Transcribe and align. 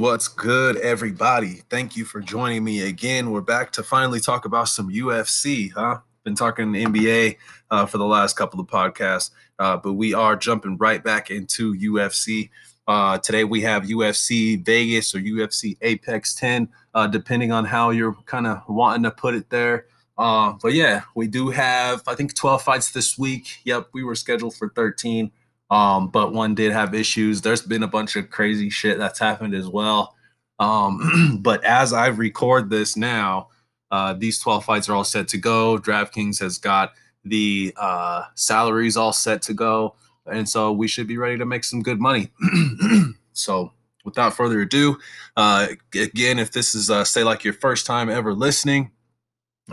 What's 0.00 0.28
good, 0.28 0.78
everybody? 0.78 1.60
Thank 1.68 1.94
you 1.94 2.06
for 2.06 2.22
joining 2.22 2.64
me 2.64 2.88
again. 2.88 3.30
We're 3.32 3.42
back 3.42 3.70
to 3.72 3.82
finally 3.82 4.18
talk 4.18 4.46
about 4.46 4.68
some 4.68 4.90
UFC, 4.90 5.70
huh? 5.72 5.98
Been 6.24 6.34
talking 6.34 6.72
NBA 6.72 7.36
uh, 7.70 7.84
for 7.84 7.98
the 7.98 8.06
last 8.06 8.34
couple 8.34 8.58
of 8.60 8.66
podcasts, 8.66 9.28
uh, 9.58 9.76
but 9.76 9.92
we 9.92 10.14
are 10.14 10.36
jumping 10.36 10.78
right 10.78 11.04
back 11.04 11.30
into 11.30 11.74
UFC. 11.74 12.48
Uh, 12.88 13.18
today 13.18 13.44
we 13.44 13.60
have 13.60 13.82
UFC 13.82 14.64
Vegas 14.64 15.14
or 15.14 15.18
UFC 15.18 15.76
Apex 15.82 16.34
10, 16.34 16.70
uh, 16.94 17.06
depending 17.06 17.52
on 17.52 17.66
how 17.66 17.90
you're 17.90 18.16
kind 18.24 18.46
of 18.46 18.62
wanting 18.70 19.02
to 19.02 19.10
put 19.10 19.34
it 19.34 19.50
there. 19.50 19.84
Uh, 20.16 20.54
but 20.62 20.72
yeah, 20.72 21.02
we 21.14 21.28
do 21.28 21.50
have, 21.50 22.02
I 22.06 22.14
think, 22.14 22.34
12 22.34 22.62
fights 22.62 22.90
this 22.92 23.18
week. 23.18 23.58
Yep, 23.64 23.90
we 23.92 24.02
were 24.02 24.14
scheduled 24.14 24.56
for 24.56 24.70
13. 24.70 25.30
Um, 25.70 26.08
but 26.08 26.32
one 26.32 26.54
did 26.54 26.72
have 26.72 26.94
issues. 26.94 27.42
There's 27.42 27.62
been 27.62 27.82
a 27.82 27.88
bunch 27.88 28.16
of 28.16 28.30
crazy 28.30 28.70
shit 28.70 28.98
that's 28.98 29.18
happened 29.18 29.54
as 29.54 29.68
well. 29.68 30.16
Um, 30.58 31.38
but 31.42 31.64
as 31.64 31.92
I 31.92 32.08
record 32.08 32.70
this 32.70 32.96
now, 32.96 33.48
uh, 33.90 34.14
these 34.14 34.38
12 34.38 34.64
fights 34.64 34.88
are 34.88 34.94
all 34.94 35.04
set 35.04 35.28
to 35.28 35.38
go. 35.38 35.78
DraftKings 35.78 36.40
has 36.40 36.58
got 36.58 36.92
the 37.24 37.72
uh, 37.76 38.24
salaries 38.34 38.96
all 38.96 39.12
set 39.12 39.42
to 39.42 39.54
go. 39.54 39.94
And 40.26 40.48
so 40.48 40.72
we 40.72 40.86
should 40.86 41.06
be 41.06 41.18
ready 41.18 41.38
to 41.38 41.46
make 41.46 41.64
some 41.64 41.82
good 41.82 42.00
money. 42.00 42.30
so 43.32 43.72
without 44.04 44.34
further 44.34 44.60
ado, 44.60 44.98
uh, 45.36 45.68
again, 45.94 46.38
if 46.38 46.52
this 46.52 46.74
is, 46.74 46.90
uh, 46.90 47.04
say, 47.04 47.24
like 47.24 47.44
your 47.44 47.54
first 47.54 47.86
time 47.86 48.08
ever 48.08 48.32
listening, 48.32 48.90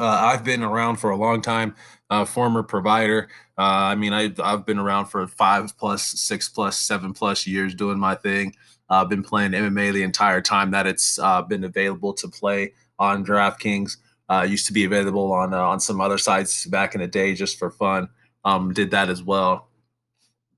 I've 0.04 0.44
been 0.44 0.64
around 0.64 0.98
for 0.98 1.10
a 1.10 1.16
long 1.16 1.42
time, 1.42 1.76
uh, 2.10 2.26
former 2.26 2.64
provider. 2.64 3.30
Uh, 3.58 3.62
I 3.92 3.96
mean, 3.96 4.14
I, 4.14 4.32
I've 4.44 4.66
been 4.66 4.80
around 4.80 5.08
for 5.08 5.28
five 5.28 5.78
plus, 5.78 6.04
six 6.04 6.50
plus, 6.50 6.78
seven 6.78 7.14
plus 7.14 7.48
years 7.48 7.74
doing 7.74 8.00
my 8.00 8.16
thing. 8.16 8.56
I've 8.90 9.10
been 9.10 9.24
playing 9.24 9.52
MMA 9.52 9.94
the 9.94 10.04
entire 10.04 10.42
time 10.42 10.72
that 10.72 10.88
it's 10.88 11.20
uh, 11.20 11.42
been 11.42 11.64
available 11.64 12.14
to 12.14 12.28
play 12.28 12.74
on 13.00 13.26
DraftKings. 13.26 13.98
Uh, 14.30 14.46
used 14.48 14.68
to 14.68 14.74
be 14.74 14.84
available 14.84 15.32
on 15.32 15.54
uh, 15.54 15.62
on 15.62 15.80
some 15.80 16.02
other 16.02 16.18
sites 16.18 16.66
back 16.66 16.96
in 16.96 17.02
the 17.02 17.08
day 17.08 17.34
just 17.34 17.58
for 17.58 17.72
fun. 17.72 18.10
Um, 18.44 18.74
did 18.74 18.92
that 18.92 19.10
as 19.10 19.24
well. 19.24 19.70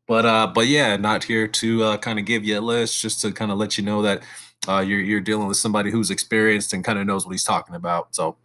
But 0.08 0.26
uh, 0.26 0.48
but 0.48 0.66
yeah, 0.66 0.98
not 0.98 1.24
here 1.24 1.48
to 1.48 1.84
uh, 1.84 1.98
kind 1.98 2.18
of 2.18 2.26
give 2.26 2.44
you 2.44 2.60
a 2.60 2.62
list, 2.62 3.00
just 3.00 3.22
to 3.22 3.32
kind 3.32 3.52
of 3.52 3.60
let 3.60 3.78
you 3.78 3.84
know 3.84 4.02
that 4.02 4.24
uh, 4.68 4.80
you're 4.80 5.00
you're 5.00 5.22
dealing 5.22 5.48
with 5.48 5.58
somebody 5.58 5.92
who's 5.92 6.10
experienced 6.10 6.74
and 6.74 6.84
kind 6.84 6.98
of 6.98 7.06
knows 7.06 7.26
what 7.26 7.32
he's 7.32 7.44
talking 7.44 7.76
about. 7.76 8.16
So 8.16 8.36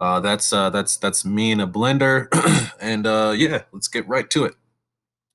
uh, 0.00 0.20
that's 0.20 0.52
uh, 0.52 0.70
that's 0.70 0.96
that's 0.96 1.24
me 1.24 1.50
in 1.50 1.60
a 1.60 1.66
blender, 1.66 2.28
and 2.80 3.06
uh, 3.06 3.34
yeah, 3.36 3.62
let's 3.72 3.88
get 3.88 4.06
right 4.08 4.28
to 4.30 4.44
it. 4.44 4.54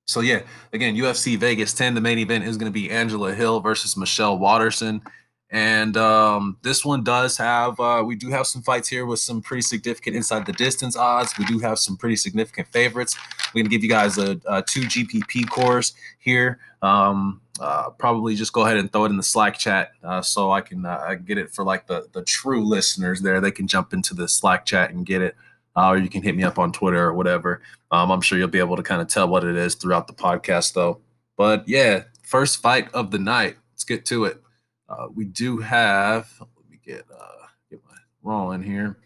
So 0.06 0.22
yeah, 0.22 0.42
again, 0.74 0.96
UFC 0.96 1.38
Vegas 1.38 1.74
10. 1.74 1.94
The 1.96 2.02
main 2.02 2.18
event 2.18 2.46
is 2.46 2.58
going 2.58 2.72
to 2.72 2.74
be 2.74 2.90
Angela 2.90 3.34
Hill 3.34 3.60
versus 3.60 3.98
Michelle 3.98 4.38
Waterson, 4.38 5.02
and 5.50 5.98
um, 5.98 6.58
this 6.62 6.84
one 6.86 7.04
does 7.04 7.38
have 7.38 7.80
uh, 7.80 8.04
we 8.06 8.16
do 8.16 8.30
have 8.30 8.48
some 8.48 8.62
fights 8.62 8.88
here 8.88 9.06
with 9.06 9.20
some 9.20 9.42
pretty 9.42 9.62
significant 9.62 10.16
inside 10.16 10.46
the 10.46 10.54
distance 10.54 10.96
odds. 10.96 11.38
We 11.38 11.46
do 11.46 11.60
have 11.60 11.78
some 11.78 11.98
pretty 11.98 12.16
significant 12.16 12.68
favorites. 12.70 13.18
We're 13.54 13.60
going 13.60 13.70
to 13.70 13.70
give 13.70 13.84
you 13.84 13.90
guys 13.90 14.18
a, 14.18 14.40
a 14.48 14.62
two 14.62 14.82
GPP 14.82 15.50
cores 15.50 15.94
here. 16.20 16.60
Um, 16.82 17.42
uh, 17.60 17.90
probably 17.92 18.36
just 18.36 18.54
go 18.54 18.66
ahead 18.66 18.78
and 18.78 18.92
throw 18.92 19.06
it 19.06 19.10
in 19.10 19.18
the 19.18 19.24
Slack 19.24 19.58
chat 19.58 19.92
uh, 20.04 20.22
so 20.22 20.52
I 20.52 20.62
can 20.62 20.86
uh, 20.86 21.16
get 21.24 21.38
it 21.38 21.52
for 21.52 21.64
like 21.64 21.88
the 21.88 22.08
the 22.14 22.24
true 22.24 22.64
listeners 22.66 23.22
there. 23.22 23.40
They 23.40 23.52
can 23.52 23.68
jump 23.68 23.94
into 23.94 24.14
the 24.14 24.28
Slack 24.28 24.66
chat 24.66 24.92
and 24.92 25.06
get 25.06 25.22
it, 25.22 25.36
uh, 25.76 25.90
or 25.90 25.98
you 25.98 26.10
can 26.10 26.24
hit 26.24 26.36
me 26.36 26.44
up 26.44 26.58
on 26.58 26.72
Twitter 26.72 27.04
or 27.04 27.14
whatever. 27.14 27.62
Um, 27.92 28.12
I'm 28.12 28.22
sure 28.22 28.38
you'll 28.38 28.48
be 28.48 28.60
able 28.60 28.76
to 28.76 28.84
kind 28.84 29.02
of 29.02 29.08
tell 29.08 29.28
what 29.28 29.44
it 29.44 29.56
is 29.56 29.76
throughout 29.76 30.08
the 30.08 30.14
podcast 30.14 30.74
though. 30.74 31.00
But 31.38 31.68
yeah, 31.68 32.04
first 32.24 32.62
fight 32.62 32.92
of 32.94 33.12
the 33.12 33.20
night. 33.20 33.58
Let's 33.74 33.84
get 33.84 34.06
to 34.08 34.26
it. 34.26 34.42
Uh, 34.90 35.08
we 35.14 35.26
do 35.26 35.58
have. 35.58 36.32
Let 36.40 36.70
me 36.70 36.80
get 36.84 37.06
uh, 37.12 37.48
get 37.70 37.82
my 37.88 37.98
rolling 38.24 38.64
here. 38.64 38.98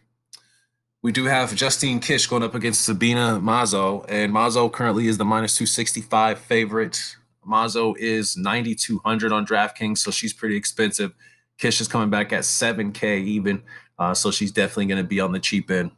We 1.01 1.11
do 1.11 1.25
have 1.25 1.53
Justine 1.53 1.99
Kish 1.99 2.27
going 2.27 2.43
up 2.43 2.55
against 2.55 2.83
Sabina 2.83 3.39
Mazo, 3.41 4.05
and 4.09 4.33
Mazo 4.33 4.71
currently 4.71 5.07
is 5.07 5.17
the 5.17 5.25
minus 5.25 5.55
265 5.55 6.39
favorite. 6.39 7.17
Mazo 7.47 7.95
is 7.97 8.37
9,200 8.37 9.31
on 9.31 9.45
DraftKings, 9.45 9.99
so 9.99 10.11
she's 10.11 10.33
pretty 10.33 10.55
expensive. 10.55 11.13
Kish 11.57 11.81
is 11.81 11.87
coming 11.87 12.09
back 12.09 12.33
at 12.33 12.43
7K 12.43 13.23
even, 13.23 13.63
uh, 13.97 14.13
so 14.13 14.31
she's 14.31 14.51
definitely 14.51 14.85
going 14.85 15.01
to 15.01 15.07
be 15.07 15.19
on 15.19 15.31
the 15.31 15.39
cheap 15.39 15.71
end. 15.71 15.91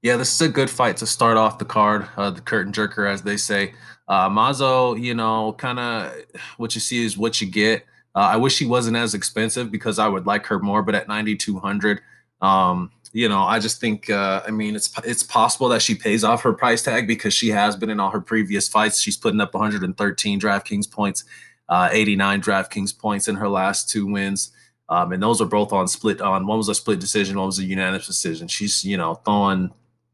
Yeah, 0.00 0.16
this 0.16 0.32
is 0.34 0.40
a 0.40 0.48
good 0.48 0.70
fight 0.70 0.96
to 0.98 1.06
start 1.06 1.36
off 1.36 1.58
the 1.58 1.64
card, 1.64 2.08
uh, 2.16 2.30
the 2.30 2.40
curtain 2.40 2.72
jerker, 2.72 3.08
as 3.08 3.22
they 3.22 3.36
say. 3.36 3.74
Uh, 4.08 4.28
Mazo, 4.28 5.00
you 5.00 5.14
know, 5.14 5.52
kind 5.52 5.78
of 5.78 6.14
what 6.56 6.74
you 6.74 6.80
see 6.80 7.04
is 7.04 7.16
what 7.16 7.40
you 7.40 7.46
get. 7.46 7.84
Uh, 8.14 8.30
I 8.32 8.36
wish 8.36 8.54
she 8.54 8.66
wasn't 8.66 8.96
as 8.96 9.14
expensive 9.14 9.70
because 9.70 9.98
I 9.98 10.08
would 10.08 10.26
like 10.26 10.46
her 10.46 10.58
more, 10.58 10.82
but 10.82 10.94
at 10.94 11.08
9,200, 11.08 12.00
um, 12.40 12.90
you 13.12 13.28
know, 13.28 13.42
I 13.42 13.58
just 13.58 13.80
think, 13.80 14.08
uh, 14.08 14.42
I 14.46 14.50
mean, 14.50 14.74
it's 14.74 14.90
it's 15.04 15.22
possible 15.22 15.68
that 15.68 15.82
she 15.82 15.94
pays 15.94 16.24
off 16.24 16.42
her 16.42 16.52
price 16.52 16.82
tag 16.82 17.06
because 17.06 17.34
she 17.34 17.48
has 17.48 17.76
been 17.76 17.90
in 17.90 18.00
all 18.00 18.10
her 18.10 18.20
previous 18.20 18.68
fights. 18.68 19.00
She's 19.00 19.18
putting 19.18 19.40
up 19.40 19.52
113 19.52 20.40
DraftKings 20.40 20.90
points, 20.90 21.24
uh, 21.68 21.90
89 21.92 22.40
DraftKings 22.40 22.98
points 22.98 23.28
in 23.28 23.36
her 23.36 23.48
last 23.48 23.90
two 23.90 24.06
wins. 24.06 24.52
Um, 24.88 25.12
and 25.12 25.22
those 25.22 25.40
are 25.40 25.46
both 25.46 25.72
on 25.72 25.88
split 25.88 26.20
on 26.20 26.46
one 26.46 26.58
was 26.58 26.68
a 26.68 26.74
split 26.74 27.00
decision, 27.00 27.38
one 27.38 27.46
was 27.46 27.58
a 27.58 27.64
unanimous 27.64 28.06
decision. 28.06 28.48
She's, 28.48 28.84
you 28.84 28.96
know, 28.96 29.14
throwing 29.14 29.72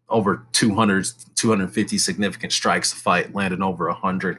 over 0.09 0.47
200, 0.53 1.07
250 1.35 1.99
significant 1.99 2.53
strikes 2.53 2.93
a 2.93 2.97
fight, 2.97 3.35
landing 3.35 3.63
over 3.63 3.89
100 3.89 4.39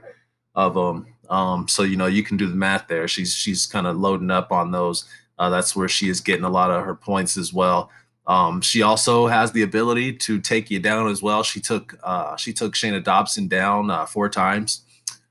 of 0.55 0.73
them. 0.73 1.07
Um, 1.29 1.67
so, 1.67 1.83
you 1.83 1.95
know, 1.95 2.07
you 2.07 2.23
can 2.23 2.37
do 2.37 2.47
the 2.47 2.55
math 2.55 2.87
there. 2.87 3.07
She's 3.07 3.33
she's 3.33 3.65
kind 3.65 3.87
of 3.87 3.97
loading 3.97 4.31
up 4.31 4.51
on 4.51 4.71
those. 4.71 5.05
Uh, 5.37 5.49
that's 5.49 5.75
where 5.75 5.87
she 5.87 6.09
is 6.09 6.19
getting 6.19 6.43
a 6.43 6.49
lot 6.49 6.71
of 6.71 6.83
her 6.83 6.95
points 6.95 7.37
as 7.37 7.53
well. 7.53 7.89
Um, 8.29 8.61
she 8.61 8.83
also 8.83 9.25
has 9.25 9.51
the 9.51 9.63
ability 9.63 10.13
to 10.13 10.39
take 10.39 10.69
you 10.69 10.79
down 10.79 11.09
as 11.09 11.21
well. 11.21 11.41
She 11.41 11.59
took 11.59 11.99
uh, 12.03 12.37
she 12.37 12.53
took 12.53 12.75
Shana 12.75 13.03
Dobson 13.03 13.47
down 13.47 13.89
uh, 13.89 14.05
four 14.05 14.29
times 14.29 14.83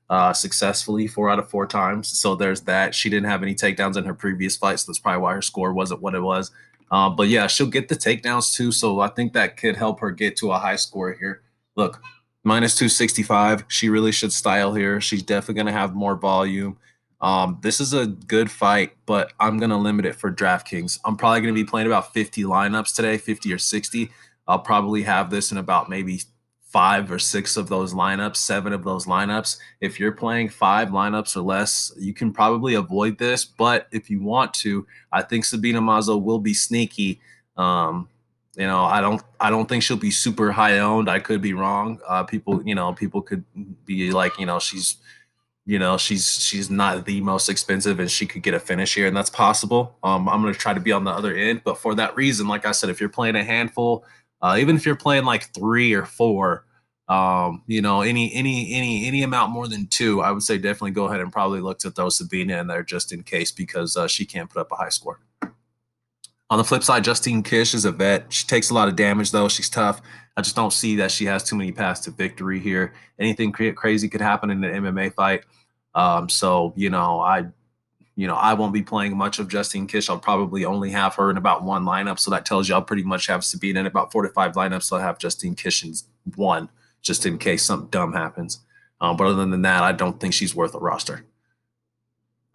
uh, 0.09 0.33
successfully, 0.33 1.07
four 1.07 1.29
out 1.29 1.39
of 1.39 1.49
four 1.49 1.65
times. 1.65 2.09
So 2.09 2.35
there's 2.35 2.61
that. 2.61 2.93
She 2.93 3.09
didn't 3.09 3.29
have 3.29 3.41
any 3.41 3.55
takedowns 3.55 3.95
in 3.95 4.03
her 4.03 4.13
previous 4.13 4.57
fights. 4.57 4.83
So 4.83 4.91
that's 4.91 4.99
probably 4.99 5.21
why 5.21 5.33
her 5.33 5.41
score 5.41 5.73
wasn't 5.73 6.01
what 6.01 6.13
it 6.13 6.21
was. 6.21 6.51
Uh, 6.91 7.09
but 7.09 7.29
yeah, 7.29 7.47
she'll 7.47 7.67
get 7.67 7.87
the 7.87 7.95
takedowns 7.95 8.53
too. 8.53 8.71
So 8.71 8.99
I 8.99 9.07
think 9.07 9.31
that 9.31 9.55
could 9.55 9.77
help 9.77 10.01
her 10.01 10.11
get 10.11 10.35
to 10.37 10.51
a 10.51 10.59
high 10.59 10.75
score 10.75 11.13
here. 11.13 11.43
Look, 11.77 12.01
minus 12.43 12.75
265. 12.75 13.63
She 13.69 13.87
really 13.87 14.11
should 14.11 14.33
style 14.33 14.73
here. 14.73 14.99
She's 14.99 15.23
definitely 15.23 15.55
going 15.55 15.67
to 15.67 15.79
have 15.79 15.95
more 15.95 16.15
volume. 16.15 16.77
Um, 17.21 17.57
this 17.61 17.79
is 17.79 17.93
a 17.93 18.07
good 18.07 18.49
fight, 18.49 18.93
but 19.05 19.33
I'm 19.39 19.57
going 19.57 19.71
to 19.71 19.77
limit 19.77 20.05
it 20.05 20.15
for 20.15 20.31
DraftKings. 20.31 20.99
I'm 21.03 21.17
probably 21.17 21.41
going 21.41 21.53
to 21.53 21.61
be 21.61 21.67
playing 21.67 21.87
about 21.87 22.13
50 22.13 22.43
lineups 22.43 22.95
today, 22.95 23.17
50 23.17 23.53
or 23.53 23.57
60. 23.57 24.09
I'll 24.47 24.59
probably 24.59 25.03
have 25.03 25.29
this 25.29 25.51
in 25.51 25.57
about 25.57 25.89
maybe 25.89 26.21
five 26.69 27.11
or 27.11 27.19
six 27.19 27.57
of 27.57 27.67
those 27.67 27.93
lineups, 27.93 28.37
seven 28.37 28.73
of 28.73 28.83
those 28.83 29.05
lineups. 29.05 29.57
If 29.81 29.99
you're 29.99 30.11
playing 30.11 30.49
five 30.49 30.89
lineups 30.89 31.35
or 31.35 31.41
less, 31.41 31.91
you 31.97 32.13
can 32.13 32.31
probably 32.31 32.75
avoid 32.75 33.17
this. 33.17 33.43
But 33.43 33.87
if 33.91 34.09
you 34.09 34.21
want 34.21 34.53
to, 34.55 34.85
I 35.11 35.23
think 35.23 35.45
Sabina 35.45 35.81
Mazo 35.81 36.21
will 36.21 36.39
be 36.39 36.53
sneaky. 36.53 37.19
Um, 37.57 38.07
you 38.55 38.67
know, 38.67 38.83
I 38.83 39.01
don't, 39.01 39.21
I 39.39 39.49
don't 39.49 39.67
think 39.67 39.83
she'll 39.83 39.97
be 39.97 40.11
super 40.11 40.51
high 40.51 40.79
owned. 40.79 41.09
I 41.09 41.19
could 41.19 41.41
be 41.41 41.53
wrong. 41.53 41.99
Uh, 42.07 42.23
people, 42.23 42.61
you 42.63 42.75
know, 42.75 42.93
people 42.93 43.21
could 43.21 43.43
be 43.85 44.11
like, 44.11 44.37
you 44.39 44.45
know, 44.45 44.59
she's 44.59 44.97
you 45.69 45.77
know 45.77 45.99
she's 45.99 46.27
she's 46.43 46.71
not 46.71 47.05
the 47.05 47.21
most 47.21 47.47
expensive 47.47 47.99
and 47.99 48.09
she 48.09 48.25
could 48.25 48.41
get 48.41 48.55
a 48.55 48.59
finish 48.59 48.95
here 48.95 49.05
and 49.05 49.15
that's 49.15 49.29
possible. 49.29 49.95
Um, 50.03 50.27
i'm 50.27 50.41
going 50.41 50.51
to 50.51 50.59
try 50.59 50.73
to 50.73 50.79
be 50.79 50.91
on 50.91 51.03
the 51.03 51.11
other 51.11 51.35
end 51.35 51.61
but 51.63 51.77
for 51.77 51.93
that 51.93 52.15
reason 52.15 52.47
like 52.47 52.65
i 52.65 52.71
said 52.71 52.89
if 52.89 52.99
you're 52.99 53.07
playing 53.07 53.35
a 53.35 53.43
handful 53.43 54.03
uh, 54.41 54.57
even 54.59 54.75
if 54.75 54.83
you're 54.83 54.95
playing 54.95 55.25
like 55.25 55.53
three 55.53 55.93
or 55.93 56.05
four 56.05 56.65
um, 57.07 57.61
you 57.67 57.83
know 57.83 58.01
any 58.01 58.33
any 58.33 58.73
any 58.73 59.05
any 59.05 59.21
amount 59.21 59.51
more 59.51 59.67
than 59.67 59.85
two 59.85 60.21
i 60.21 60.31
would 60.31 60.41
say 60.41 60.57
definitely 60.57 60.89
go 60.89 61.05
ahead 61.05 61.19
and 61.19 61.31
probably 61.31 61.61
look 61.61 61.77
to 61.79 61.91
throw 61.91 62.09
sabina 62.09 62.57
in 62.57 62.65
there 62.65 62.81
just 62.81 63.13
in 63.13 63.21
case 63.21 63.51
because 63.51 63.95
uh, 63.95 64.07
she 64.07 64.25
can't 64.25 64.49
put 64.49 64.61
up 64.61 64.71
a 64.71 64.75
high 64.75 64.89
score 64.89 65.19
on 66.49 66.57
the 66.57 66.63
flip 66.63 66.83
side 66.83 67.03
justine 67.03 67.43
kish 67.43 67.73
is 67.73 67.85
a 67.85 67.91
vet 67.91 68.31
she 68.31 68.45
takes 68.47 68.69
a 68.69 68.73
lot 68.73 68.87
of 68.87 68.95
damage 68.95 69.31
though 69.31 69.47
she's 69.47 69.69
tough 69.69 70.01
i 70.37 70.41
just 70.41 70.55
don't 70.55 70.73
see 70.73 70.95
that 70.95 71.11
she 71.11 71.25
has 71.25 71.43
too 71.43 71.55
many 71.55 71.71
paths 71.71 72.01
to 72.01 72.11
victory 72.11 72.59
here 72.59 72.93
anything 73.19 73.51
crazy 73.51 74.07
could 74.07 74.21
happen 74.21 74.49
in 74.49 74.63
an 74.63 74.83
mma 74.83 75.13
fight 75.13 75.43
um, 75.95 76.29
so 76.29 76.73
you 76.75 76.89
know, 76.89 77.19
I 77.19 77.47
you 78.15 78.27
know, 78.27 78.35
I 78.35 78.53
won't 78.53 78.73
be 78.73 78.81
playing 78.81 79.15
much 79.15 79.39
of 79.39 79.47
Justine 79.47 79.87
Kish. 79.87 80.09
I'll 80.09 80.19
probably 80.19 80.65
only 80.65 80.91
have 80.91 81.15
her 81.15 81.31
in 81.31 81.37
about 81.37 81.63
one 81.63 81.85
lineup. 81.85 82.19
So 82.19 82.31
that 82.31 82.45
tells 82.45 82.67
you 82.67 82.75
I'll 82.75 82.81
pretty 82.81 83.03
much 83.03 83.27
have 83.27 83.45
Sabina 83.45 83.79
in 83.79 83.85
about 83.85 84.11
four 84.11 84.23
to 84.23 84.29
five 84.29 84.53
lineups. 84.53 84.83
So 84.83 84.97
I 84.97 85.01
have 85.01 85.17
Justine 85.17 85.55
Kish 85.55 85.83
in 85.83 85.93
one 86.35 86.69
just 87.01 87.25
in 87.25 87.37
case 87.37 87.63
something 87.63 87.89
dumb 87.89 88.13
happens. 88.13 88.59
Um, 88.99 89.15
but 89.15 89.27
other 89.27 89.45
than 89.45 89.61
that, 89.61 89.83
I 89.83 89.93
don't 89.93 90.19
think 90.19 90.33
she's 90.33 90.53
worth 90.53 90.75
a 90.75 90.79
roster. 90.79 91.23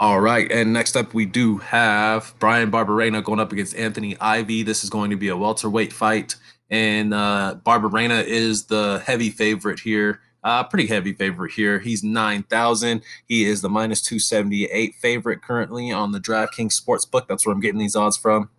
All 0.01 0.21
right. 0.21 0.51
And 0.51 0.73
next 0.73 0.97
up, 0.97 1.15
we 1.15 1.25
do 1.25 1.59
have 1.59 2.35
Brian 2.39 2.71
Barberena 2.71 3.23
going 3.23 3.41
up 3.41 3.53
against 3.53 3.77
Anthony 3.77 4.17
Ivy. 4.21 4.63
This 4.63 4.85
is 4.85 4.91
going 4.91 5.11
to 5.11 5.17
be 5.17 5.29
a 5.29 5.37
welterweight 5.37 5.93
fight. 5.93 6.37
And 6.71 7.15
uh, 7.15 7.57
Barberena 7.65 8.25
is 8.25 8.65
the 8.67 9.03
heavy 9.07 9.31
favorite 9.31 9.81
here 9.81 10.21
Uh, 10.43 10.63
pretty 10.63 10.87
heavy 10.87 11.15
favorite 11.15 11.53
here. 11.53 11.79
He's 11.79 12.05
9,000. 12.05 13.03
He 13.27 13.45
is 13.45 13.63
the 13.63 13.71
minus 13.71 14.03
278 14.03 14.95
favorite 14.97 15.43
currently 15.43 15.91
on 15.91 16.13
the 16.13 16.21
DraftKings 16.21 16.79
Sportsbook. 16.79 17.27
That's 17.29 17.47
where 17.47 17.55
I'm 17.55 17.61
getting 17.61 17.79
these 17.81 17.97
odds 17.97 18.19
from. 18.19 18.51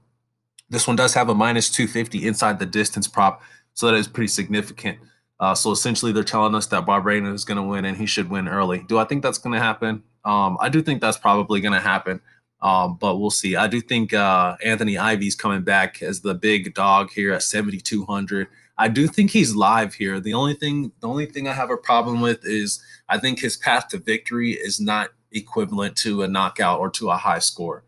This 0.70 0.88
one 0.88 0.96
does 0.96 1.14
have 1.14 1.30
a 1.30 1.36
minus 1.36 1.70
250 1.70 2.26
inside 2.28 2.58
the 2.58 2.66
distance 2.66 3.08
prop, 3.08 3.40
so 3.76 3.86
that 3.86 3.94
is 3.96 4.08
pretty 4.08 4.30
significant. 4.30 4.98
Uh, 5.40 5.54
so 5.54 5.72
essentially, 5.72 6.12
they're 6.12 6.24
telling 6.24 6.56
us 6.56 6.66
that 6.68 6.88
Barberena 6.88 7.32
is 7.34 7.46
going 7.46 7.58
to 7.58 7.64
win 7.64 7.86
and 7.86 7.98
he 7.98 8.08
should 8.08 8.32
win 8.32 8.48
early. 8.48 8.80
Do 8.88 8.98
I 8.98 9.04
think 9.04 9.22
that's 9.22 9.38
going 9.38 9.54
to 9.54 9.60
happen? 9.64 10.02
Um, 10.26 10.58
I 10.60 10.70
do 10.70 10.82
think 10.82 11.02
that's 11.02 11.18
probably 11.18 11.62
going 11.62 11.74
to 11.74 11.80
happen, 11.80 12.20
um, 12.62 12.98
but 13.00 13.18
we'll 13.18 13.30
see. 13.30 13.56
I 13.56 13.68
do 13.68 13.80
think 13.80 14.14
uh, 14.14 14.58
Anthony 14.64 14.98
Ivy's 14.98 15.36
coming 15.36 15.62
back 15.62 16.02
as 16.02 16.22
the 16.22 16.34
big 16.34 16.74
dog 16.74 17.12
here 17.12 17.32
at 17.32 17.44
7,200. 17.44 18.48
I 18.78 18.88
do 18.88 19.08
think 19.08 19.32
he's 19.32 19.56
live 19.56 19.94
here. 19.94 20.20
The 20.20 20.34
only 20.34 20.56
thing, 20.56 20.92
the 21.00 21.08
only 21.08 21.28
thing 21.28 21.48
I 21.48 21.54
have 21.54 21.70
a 21.70 21.78
problem 21.78 22.22
with 22.22 22.46
is 22.46 22.84
I 23.08 23.20
think 23.20 23.40
his 23.40 23.56
path 23.56 23.88
to 23.90 24.00
victory 24.00 24.52
is 24.52 24.82
not 24.82 25.12
equivalent 25.32 25.96
to 25.98 26.24
a 26.24 26.28
knockout 26.28 26.80
or 26.80 26.90
to 26.92 27.12
a 27.12 27.18
high 27.18 27.40
score. 27.40 27.84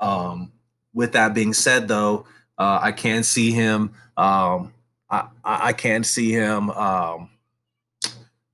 Um, 0.00 0.52
with 0.94 1.12
that 1.12 1.34
being 1.34 1.52
said, 1.52 1.88
though, 1.88 2.26
uh, 2.58 2.78
I 2.82 2.92
can 2.92 3.22
see 3.22 3.50
him. 3.50 3.92
Um, 4.16 4.72
I, 5.10 5.28
I 5.44 5.72
can 5.72 6.04
see 6.04 6.32
him 6.32 6.70
um, 6.70 7.30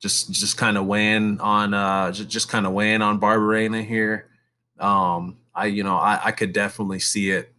just 0.01 0.31
just 0.33 0.57
kind 0.57 0.77
of 0.79 0.87
weighing 0.87 1.41
on 1.41 1.75
uh, 1.75 2.13
just, 2.13 2.29
just 2.29 2.49
kind 2.49 2.67
of 2.67 2.73
weighing 2.73 3.03
on 3.03 3.21
Barberena 3.21 3.85
here. 3.85 4.29
Um, 4.79 5.39
I 5.55 5.67
you 5.67 5.83
know 5.83 5.97
I, 5.97 6.21
I 6.27 6.33
could 6.33 6.53
definitely 6.53 7.01
see 7.01 7.31
it. 7.31 7.53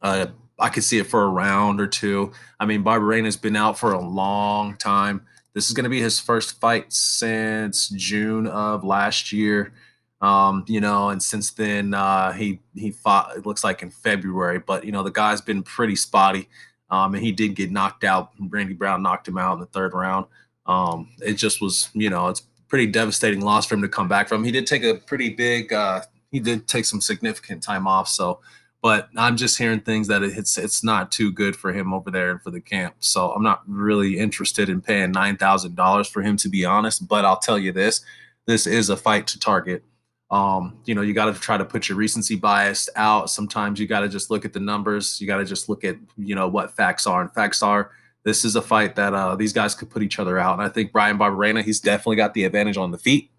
Uh, 0.00 0.26
I 0.58 0.68
could 0.68 0.84
see 0.84 0.98
it 0.98 1.06
for 1.06 1.24
a 1.24 1.28
round 1.28 1.80
or 1.80 1.86
two. 1.86 2.32
I 2.60 2.66
mean, 2.66 2.84
Barberena 2.84 3.24
has 3.24 3.36
been 3.36 3.56
out 3.56 3.78
for 3.78 3.92
a 3.92 4.00
long 4.00 4.76
time. 4.76 5.26
This 5.54 5.68
is 5.68 5.72
going 5.72 5.84
to 5.84 5.90
be 5.90 6.00
his 6.00 6.20
first 6.20 6.60
fight 6.60 6.92
since 6.92 7.88
June 7.88 8.46
of 8.46 8.84
last 8.84 9.32
year. 9.32 9.72
Um, 10.20 10.64
you 10.68 10.80
know, 10.80 11.10
and 11.10 11.22
since 11.22 11.50
then 11.50 11.94
uh, 11.94 12.32
he 12.32 12.60
he 12.74 12.92
fought. 12.92 13.36
It 13.36 13.46
looks 13.46 13.64
like 13.64 13.82
in 13.82 13.90
February, 13.90 14.60
but 14.60 14.84
you 14.84 14.92
know 14.92 15.02
the 15.02 15.10
guy's 15.10 15.40
been 15.40 15.62
pretty 15.62 15.96
spotty. 15.96 16.48
Um, 16.90 17.14
and 17.14 17.24
he 17.24 17.32
did 17.32 17.56
get 17.56 17.72
knocked 17.72 18.04
out. 18.04 18.30
Randy 18.38 18.74
Brown 18.74 19.02
knocked 19.02 19.26
him 19.26 19.38
out 19.38 19.54
in 19.54 19.60
the 19.60 19.66
third 19.66 19.94
round. 19.94 20.26
Um, 20.66 21.10
it 21.20 21.34
just 21.34 21.60
was, 21.60 21.90
you 21.94 22.10
know, 22.10 22.28
it's 22.28 22.42
pretty 22.68 22.86
devastating 22.86 23.40
loss 23.40 23.66
for 23.66 23.74
him 23.74 23.82
to 23.82 23.88
come 23.88 24.08
back 24.08 24.28
from. 24.28 24.44
He 24.44 24.50
did 24.50 24.66
take 24.66 24.84
a 24.84 24.94
pretty 24.94 25.30
big, 25.30 25.72
uh, 25.72 26.02
he 26.30 26.40
did 26.40 26.66
take 26.66 26.84
some 26.84 27.00
significant 27.00 27.62
time 27.62 27.86
off. 27.86 28.08
So, 28.08 28.40
but 28.82 29.08
I'm 29.16 29.36
just 29.36 29.56
hearing 29.56 29.80
things 29.80 30.08
that 30.08 30.22
it's 30.22 30.58
it's 30.58 30.84
not 30.84 31.10
too 31.10 31.32
good 31.32 31.56
for 31.56 31.72
him 31.72 31.94
over 31.94 32.10
there 32.10 32.30
and 32.30 32.42
for 32.42 32.50
the 32.50 32.60
camp. 32.60 32.96
So 32.98 33.32
I'm 33.32 33.42
not 33.42 33.62
really 33.66 34.18
interested 34.18 34.68
in 34.68 34.82
paying 34.82 35.10
nine 35.10 35.38
thousand 35.38 35.74
dollars 35.74 36.06
for 36.06 36.20
him 36.20 36.36
to 36.38 36.50
be 36.50 36.66
honest. 36.66 37.08
But 37.08 37.24
I'll 37.24 37.38
tell 37.38 37.58
you 37.58 37.72
this: 37.72 38.04
this 38.46 38.66
is 38.66 38.90
a 38.90 38.96
fight 38.96 39.26
to 39.28 39.38
target. 39.38 39.84
Um, 40.30 40.78
you 40.84 40.94
know, 40.94 41.02
you 41.02 41.14
got 41.14 41.32
to 41.32 41.40
try 41.40 41.56
to 41.56 41.64
put 41.64 41.88
your 41.88 41.96
recency 41.96 42.34
bias 42.34 42.88
out. 42.96 43.30
Sometimes 43.30 43.78
you 43.78 43.86
got 43.86 44.00
to 44.00 44.08
just 44.08 44.30
look 44.30 44.44
at 44.44 44.52
the 44.52 44.60
numbers. 44.60 45.20
You 45.20 45.26
got 45.26 45.36
to 45.36 45.44
just 45.44 45.68
look 45.68 45.84
at, 45.84 45.96
you 46.16 46.34
know, 46.34 46.48
what 46.48 46.76
facts 46.76 47.06
are. 47.06 47.22
And 47.22 47.32
facts 47.32 47.62
are 47.62 47.92
this 48.24 48.44
is 48.44 48.56
a 48.56 48.62
fight 48.62 48.96
that 48.96 49.14
uh, 49.14 49.36
these 49.36 49.52
guys 49.52 49.74
could 49.74 49.90
put 49.90 50.02
each 50.02 50.18
other 50.18 50.38
out. 50.38 50.54
And 50.54 50.62
I 50.62 50.68
think 50.68 50.92
Bryan 50.92 51.18
Barberena, 51.18 51.62
he's 51.62 51.80
definitely 51.80 52.16
got 52.16 52.34
the 52.34 52.44
advantage 52.44 52.76
on 52.76 52.90
the 52.90 52.98
feet. 52.98 53.30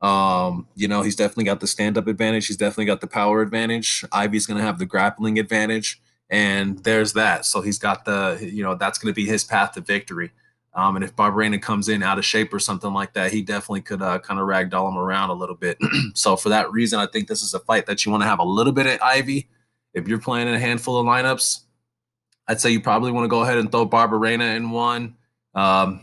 Um, 0.00 0.68
you 0.76 0.86
know, 0.86 1.02
he's 1.02 1.16
definitely 1.16 1.44
got 1.44 1.60
the 1.60 1.66
stand 1.66 1.98
up 1.98 2.06
advantage. 2.06 2.46
He's 2.46 2.56
definitely 2.56 2.84
got 2.84 3.00
the 3.00 3.06
power 3.06 3.40
advantage. 3.40 4.04
Ivy's 4.12 4.46
going 4.46 4.58
to 4.58 4.64
have 4.64 4.78
the 4.78 4.86
grappling 4.86 5.38
advantage. 5.38 6.00
And 6.30 6.78
there's 6.84 7.14
that. 7.14 7.46
So 7.46 7.62
he's 7.62 7.78
got 7.78 8.04
the, 8.04 8.38
you 8.40 8.62
know, 8.62 8.74
that's 8.74 8.98
going 8.98 9.12
to 9.12 9.16
be 9.16 9.26
his 9.26 9.44
path 9.44 9.72
to 9.72 9.80
victory. 9.80 10.30
Um, 10.74 10.94
and 10.94 11.04
if 11.04 11.16
Barberena 11.16 11.60
comes 11.60 11.88
in 11.88 12.02
out 12.02 12.18
of 12.18 12.24
shape 12.24 12.52
or 12.52 12.58
something 12.58 12.92
like 12.92 13.14
that, 13.14 13.32
he 13.32 13.42
definitely 13.42 13.80
could 13.80 14.02
uh, 14.02 14.18
kind 14.20 14.38
of 14.38 14.46
ragdoll 14.46 14.88
him 14.88 14.98
around 14.98 15.30
a 15.30 15.34
little 15.34 15.56
bit. 15.56 15.78
so 16.14 16.36
for 16.36 16.50
that 16.50 16.70
reason, 16.70 17.00
I 17.00 17.06
think 17.06 17.26
this 17.26 17.42
is 17.42 17.54
a 17.54 17.58
fight 17.60 17.86
that 17.86 18.04
you 18.04 18.12
want 18.12 18.22
to 18.22 18.28
have 18.28 18.38
a 18.38 18.44
little 18.44 18.72
bit 18.72 18.86
of 18.86 19.00
Ivy. 19.00 19.48
If 19.94 20.06
you're 20.06 20.20
playing 20.20 20.48
in 20.48 20.54
a 20.54 20.60
handful 20.60 20.98
of 20.98 21.06
lineups, 21.06 21.62
I'd 22.48 22.60
say 22.60 22.70
you 22.70 22.80
probably 22.80 23.12
want 23.12 23.24
to 23.24 23.28
go 23.28 23.42
ahead 23.42 23.58
and 23.58 23.70
throw 23.70 23.86
Barberena 23.86 24.56
in 24.56 24.70
one, 24.70 25.16
um, 25.54 26.00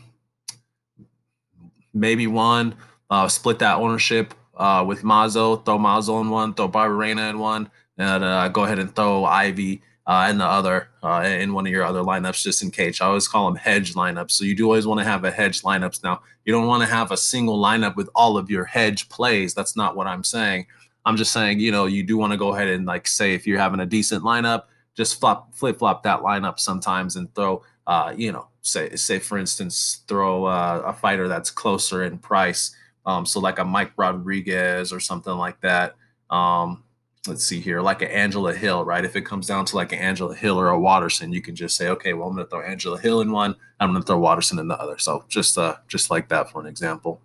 maybe 1.93 2.27
one. 2.27 2.75
Uh, 3.09 3.27
split 3.27 3.59
that 3.59 3.77
ownership 3.77 4.33
uh, 4.55 4.83
with 4.87 5.01
Mazo. 5.01 5.63
Throw 5.65 5.77
Mazo 5.77 6.21
in 6.21 6.29
one. 6.29 6.53
Throw 6.53 6.69
Barberena 6.69 7.29
in 7.29 7.39
one, 7.39 7.69
and 7.97 8.23
uh, 8.23 8.47
go 8.49 8.63
ahead 8.63 8.79
and 8.79 8.95
throw 8.95 9.25
Ivy 9.25 9.81
uh, 10.07 10.25
and 10.29 10.39
the 10.39 10.45
other 10.45 10.89
uh, 11.03 11.23
in 11.25 11.53
one 11.53 11.65
of 11.65 11.71
your 11.71 11.83
other 11.83 12.01
lineups 12.01 12.43
just 12.43 12.61
in 12.61 12.69
case. 12.71 13.01
I 13.01 13.07
always 13.07 13.27
call 13.27 13.47
them 13.47 13.55
hedge 13.55 13.93
lineups. 13.93 14.31
So 14.31 14.43
you 14.43 14.55
do 14.55 14.65
always 14.65 14.85
want 14.85 14.99
to 14.99 15.03
have 15.03 15.23
a 15.23 15.31
hedge 15.31 15.61
lineups. 15.63 16.03
Now 16.03 16.21
you 16.45 16.53
don't 16.53 16.67
want 16.67 16.83
to 16.83 16.89
have 16.89 17.11
a 17.11 17.17
single 17.17 17.61
lineup 17.61 17.95
with 17.95 18.09
all 18.13 18.37
of 18.37 18.49
your 18.49 18.65
hedge 18.65 19.09
plays. 19.09 19.53
That's 19.53 19.75
not 19.75 19.95
what 19.95 20.07
I'm 20.07 20.23
saying. 20.23 20.67
I'm 21.05 21.17
just 21.17 21.31
saying, 21.31 21.59
you 21.59 21.71
know, 21.71 21.85
you 21.85 22.03
do 22.03 22.17
want 22.17 22.33
to 22.33 22.37
go 22.37 22.53
ahead 22.53 22.67
and 22.67 22.85
like 22.85 23.07
say 23.07 23.33
if 23.33 23.45
you're 23.45 23.59
having 23.59 23.79
a 23.79 23.85
decent 23.85 24.23
lineup, 24.23 24.63
just 24.95 25.19
flop 25.19 25.53
flip 25.53 25.79
flop 25.79 26.03
that 26.03 26.21
lineup 26.21 26.59
sometimes 26.59 27.15
and 27.15 27.33
throw, 27.35 27.63
uh, 27.87 28.13
you 28.15 28.31
know, 28.31 28.47
say 28.61 28.95
say 28.95 29.19
for 29.19 29.37
instance, 29.37 30.03
throw 30.07 30.45
uh, 30.45 30.83
a 30.85 30.93
fighter 30.93 31.27
that's 31.27 31.51
closer 31.51 32.03
in 32.03 32.17
price. 32.17 32.75
Um, 33.05 33.25
so 33.25 33.39
like 33.39 33.59
a 33.59 33.65
Mike 33.65 33.91
Rodriguez 33.97 34.91
or 34.91 34.99
something 34.99 35.33
like 35.33 35.61
that. 35.61 35.95
Um, 36.29 36.83
let's 37.27 37.45
see 37.45 37.59
here, 37.59 37.81
like 37.81 38.01
an 38.01 38.09
Angela 38.09 38.53
Hill, 38.53 38.83
right? 38.85 39.05
If 39.05 39.15
it 39.15 39.21
comes 39.21 39.47
down 39.47 39.65
to 39.65 39.75
like 39.75 39.91
an 39.91 39.99
Angela 39.99 40.35
Hill 40.35 40.59
or 40.59 40.69
a 40.69 40.79
Waterson, 40.79 41.31
you 41.31 41.41
can 41.41 41.55
just 41.55 41.75
say, 41.75 41.89
okay, 41.89 42.13
well, 42.13 42.29
I'm 42.29 42.37
to 42.37 42.45
throw 42.45 42.61
Angela 42.61 42.99
Hill 42.99 43.21
in 43.21 43.31
one, 43.31 43.55
I'm 43.79 43.93
to 43.93 44.01
throw 44.01 44.17
Waterson 44.17 44.59
in 44.59 44.67
the 44.67 44.79
other. 44.79 44.97
So 44.97 45.25
just 45.27 45.57
uh, 45.57 45.75
just 45.87 46.09
like 46.09 46.29
that 46.29 46.49
for 46.49 46.61
an 46.61 46.67
example. 46.67 47.21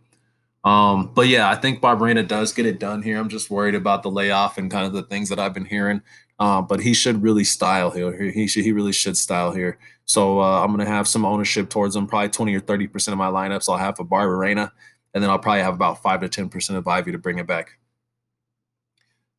Um, 0.65 1.13
but 1.15 1.29
yeah, 1.29 1.49
I 1.49 1.57
think 1.57 1.81
Barberena 1.81 2.27
does 2.27 2.53
get 2.53 2.67
it 2.67 2.79
done 2.79 3.03
here. 3.03 3.19
I'm 3.19 3.31
just 3.31 3.51
worried 3.51 3.75
about 3.75 4.03
the 4.03 4.11
layoff 4.11 4.59
and 4.59 4.71
kind 4.71 4.87
of 4.87 4.93
the 4.93 5.03
things 5.05 5.31
that 5.31 5.39
I've 5.39 5.55
been 5.55 5.65
hearing. 5.65 6.03
Uh, 6.41 6.63
but 6.63 6.81
he 6.81 6.95
should 6.95 7.23
really 7.23 7.45
style 7.45 7.91
here. 7.91 8.33
He 8.33 8.47
should, 8.47 8.65
he 8.65 8.73
really 8.73 8.93
should 8.93 9.17
style 9.17 9.53
here. 9.53 9.79
So 10.07 10.41
uh, 10.41 10.65
I'm 10.65 10.71
gonna 10.71 10.87
have 10.87 11.07
some 11.07 11.25
ownership 11.25 11.69
towards 11.69 11.95
him, 11.95 12.07
probably 12.07 12.31
20 12.31 12.55
or 12.55 12.61
30 12.61 12.87
percent 12.89 13.13
of 13.13 13.19
my 13.19 13.29
lineups. 13.29 13.69
I'll 13.69 13.77
have 13.77 13.97
for 13.97 14.05
Barberena, 14.05 14.73
and 15.15 15.23
then 15.23 15.31
I'll 15.31 15.39
probably 15.39 15.61
have 15.61 15.75
about 15.75 16.03
five 16.03 16.23
to 16.23 16.29
10 16.29 16.49
percent 16.49 16.79
of 16.79 16.89
Ivy 16.89 17.13
to 17.13 17.19
bring 17.19 17.39
it 17.39 17.47
back. 17.47 17.79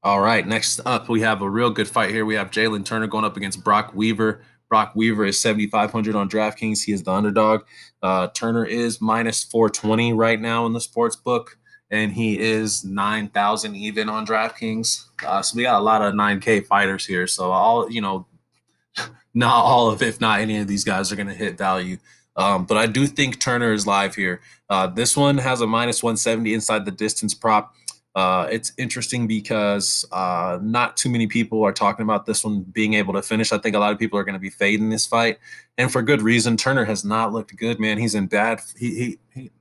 All 0.03 0.21
right, 0.21 0.47
next 0.47 0.79
up, 0.85 1.09
we 1.09 1.21
have 1.21 1.41
a 1.41 1.49
real 1.49 1.69
good 1.69 1.87
fight 1.87 2.11
here. 2.11 2.25
We 2.25 2.35
have 2.35 2.49
Jalin 2.51 2.85
Turner 2.85 3.07
going 3.07 3.25
up 3.25 3.37
against 3.37 3.63
Brok 3.63 3.93
Weaver. 3.93 4.41
Brok 4.67 4.95
Weaver 4.95 5.25
is 5.25 5.39
7,500 5.39 6.15
on 6.15 6.29
DraftKings. 6.29 6.83
He 6.85 6.93
is 6.93 7.03
the 7.03 7.11
underdog. 7.11 7.63
Uh, 8.01 8.29
Turner 8.29 8.65
is 8.65 9.01
minus 9.01 9.43
420 9.43 10.13
right 10.13 10.39
now 10.39 10.65
in 10.65 10.73
the 10.73 10.79
sports 10.81 11.15
book, 11.15 11.57
and 11.91 12.11
he 12.11 12.39
is 12.39 12.85
9,000 12.85 13.75
even 13.75 14.09
on 14.09 14.25
DraftKings. 14.25 15.05
Uh, 15.25 15.41
so 15.41 15.57
we 15.57 15.63
got 15.63 15.79
a 15.79 15.83
lot 15.83 16.01
of 16.01 16.13
9K 16.13 16.65
fighters 16.65 17.05
here. 17.05 17.27
So 17.27 17.51
all, 17.51 17.91
you 17.91 18.01
know, 18.01 18.25
not 19.33 19.63
all 19.63 19.91
of, 19.91 20.01
if 20.01 20.21
not 20.21 20.39
any 20.39 20.57
of 20.57 20.67
these 20.67 20.85
guys 20.85 21.11
are 21.11 21.15
going 21.17 21.27
to 21.27 21.33
hit 21.33 21.57
value. 21.57 21.97
Um, 22.37 22.65
but 22.65 22.77
I 22.77 22.87
do 22.87 23.07
think 23.07 23.39
Turner 23.41 23.73
is 23.73 23.85
live 23.85 24.15
here. 24.15 24.41
Uh, 24.69 24.87
this 24.87 25.17
one 25.17 25.37
has 25.37 25.59
a 25.59 25.67
minus 25.67 26.01
170 26.01 26.53
inside 26.53 26.85
the 26.85 26.91
distance 26.91 27.33
prop. 27.33 27.75
Uh, 28.15 28.47
it's 28.49 28.73
interesting 28.77 29.27
because 29.27 30.05
uh, 30.11 30.59
not 30.61 30.97
too 30.97 31.09
many 31.09 31.27
people 31.27 31.63
are 31.63 31.71
talking 31.71 32.03
about 32.03 32.25
this 32.25 32.43
one 32.43 32.61
being 32.61 32.93
able 32.93 33.13
to 33.13 33.21
finish. 33.21 33.51
I 33.51 33.57
think 33.57 33.75
a 33.75 33.79
lot 33.79 33.93
of 33.93 33.99
people 33.99 34.19
are 34.19 34.23
going 34.23 34.33
to 34.33 34.39
be 34.39 34.49
fading 34.49 34.89
this 34.89 35.05
fight, 35.05 35.39
and 35.77 35.89
for 35.89 36.01
good 36.01 36.21
reason. 36.21 36.57
Turner 36.57 36.83
has 36.83 37.05
not 37.05 37.31
looked 37.31 37.55
good, 37.55 37.79
man. 37.79 37.97
He's 37.97 38.13
in 38.13 38.27
bad. 38.27 38.59
He 38.77 38.95
he 38.95 39.19
he, 39.33 39.51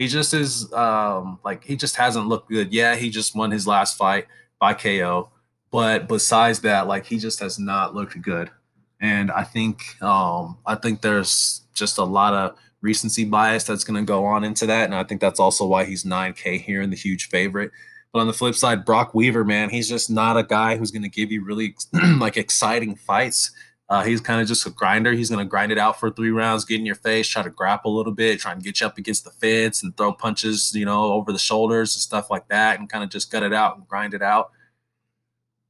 he 0.00 0.08
just 0.08 0.32
is 0.32 0.72
um, 0.72 1.38
like 1.44 1.62
he 1.62 1.76
just 1.76 1.96
hasn't 1.96 2.26
looked 2.26 2.48
good. 2.48 2.72
Yeah, 2.72 2.96
he 2.96 3.10
just 3.10 3.36
won 3.36 3.50
his 3.50 3.66
last 3.66 3.98
fight 3.98 4.26
by 4.58 4.72
KO, 4.72 5.28
but 5.70 6.08
besides 6.08 6.60
that, 6.60 6.86
like 6.86 7.04
he 7.04 7.18
just 7.18 7.38
has 7.40 7.58
not 7.58 7.94
looked 7.94 8.20
good. 8.22 8.50
And 8.98 9.30
I 9.30 9.44
think 9.44 10.02
um, 10.02 10.56
I 10.64 10.76
think 10.76 11.02
there's 11.02 11.66
just 11.74 11.98
a 11.98 12.04
lot 12.04 12.32
of 12.32 12.56
recency 12.80 13.26
bias 13.26 13.64
that's 13.64 13.84
going 13.84 14.02
to 14.02 14.08
go 14.08 14.24
on 14.24 14.42
into 14.42 14.64
that, 14.64 14.86
and 14.86 14.94
I 14.94 15.04
think 15.04 15.20
that's 15.20 15.38
also 15.38 15.66
why 15.66 15.84
he's 15.84 16.04
9K 16.04 16.62
here 16.62 16.80
and 16.80 16.90
the 16.90 16.96
huge 16.96 17.28
favorite 17.28 17.70
but 18.12 18.20
on 18.20 18.26
the 18.26 18.32
flip 18.32 18.54
side, 18.56 18.84
Brok 18.84 19.14
Weaver, 19.14 19.44
man, 19.44 19.70
he's 19.70 19.88
just 19.88 20.10
not 20.10 20.36
a 20.36 20.42
guy 20.42 20.76
who's 20.76 20.90
going 20.90 21.02
to 21.02 21.08
give 21.08 21.30
you 21.30 21.44
really 21.44 21.76
like 22.18 22.36
exciting 22.36 22.96
fights. 22.96 23.52
Uh, 23.90 24.04
he's 24.04 24.20
kind 24.20 24.40
of 24.40 24.46
just 24.46 24.64
a 24.66 24.70
grinder. 24.70 25.12
He's 25.12 25.30
going 25.30 25.44
to 25.44 25.48
grind 25.48 25.72
it 25.72 25.78
out 25.78 25.98
for 25.98 26.12
three 26.12 26.30
rounds, 26.30 26.64
get 26.64 26.78
in 26.78 26.86
your 26.86 26.94
face, 26.94 27.26
try 27.26 27.42
to 27.42 27.50
grapple 27.50 27.92
a 27.92 27.96
little 27.96 28.12
bit, 28.12 28.38
try 28.38 28.52
and 28.52 28.62
get 28.62 28.80
you 28.80 28.86
up 28.86 28.96
against 28.96 29.24
the 29.24 29.32
fence 29.32 29.82
and 29.82 29.96
throw 29.96 30.12
punches, 30.12 30.72
you 30.76 30.84
know, 30.84 31.12
over 31.12 31.32
the 31.32 31.40
shoulders 31.40 31.96
and 31.96 32.00
stuff 32.00 32.30
like 32.30 32.46
that, 32.48 32.78
and 32.78 32.88
kind 32.88 33.02
of 33.02 33.10
just 33.10 33.32
gut 33.32 33.42
it 33.42 33.52
out 33.52 33.76
and 33.76 33.88
grind 33.88 34.14
it 34.14 34.22
out. 34.22 34.52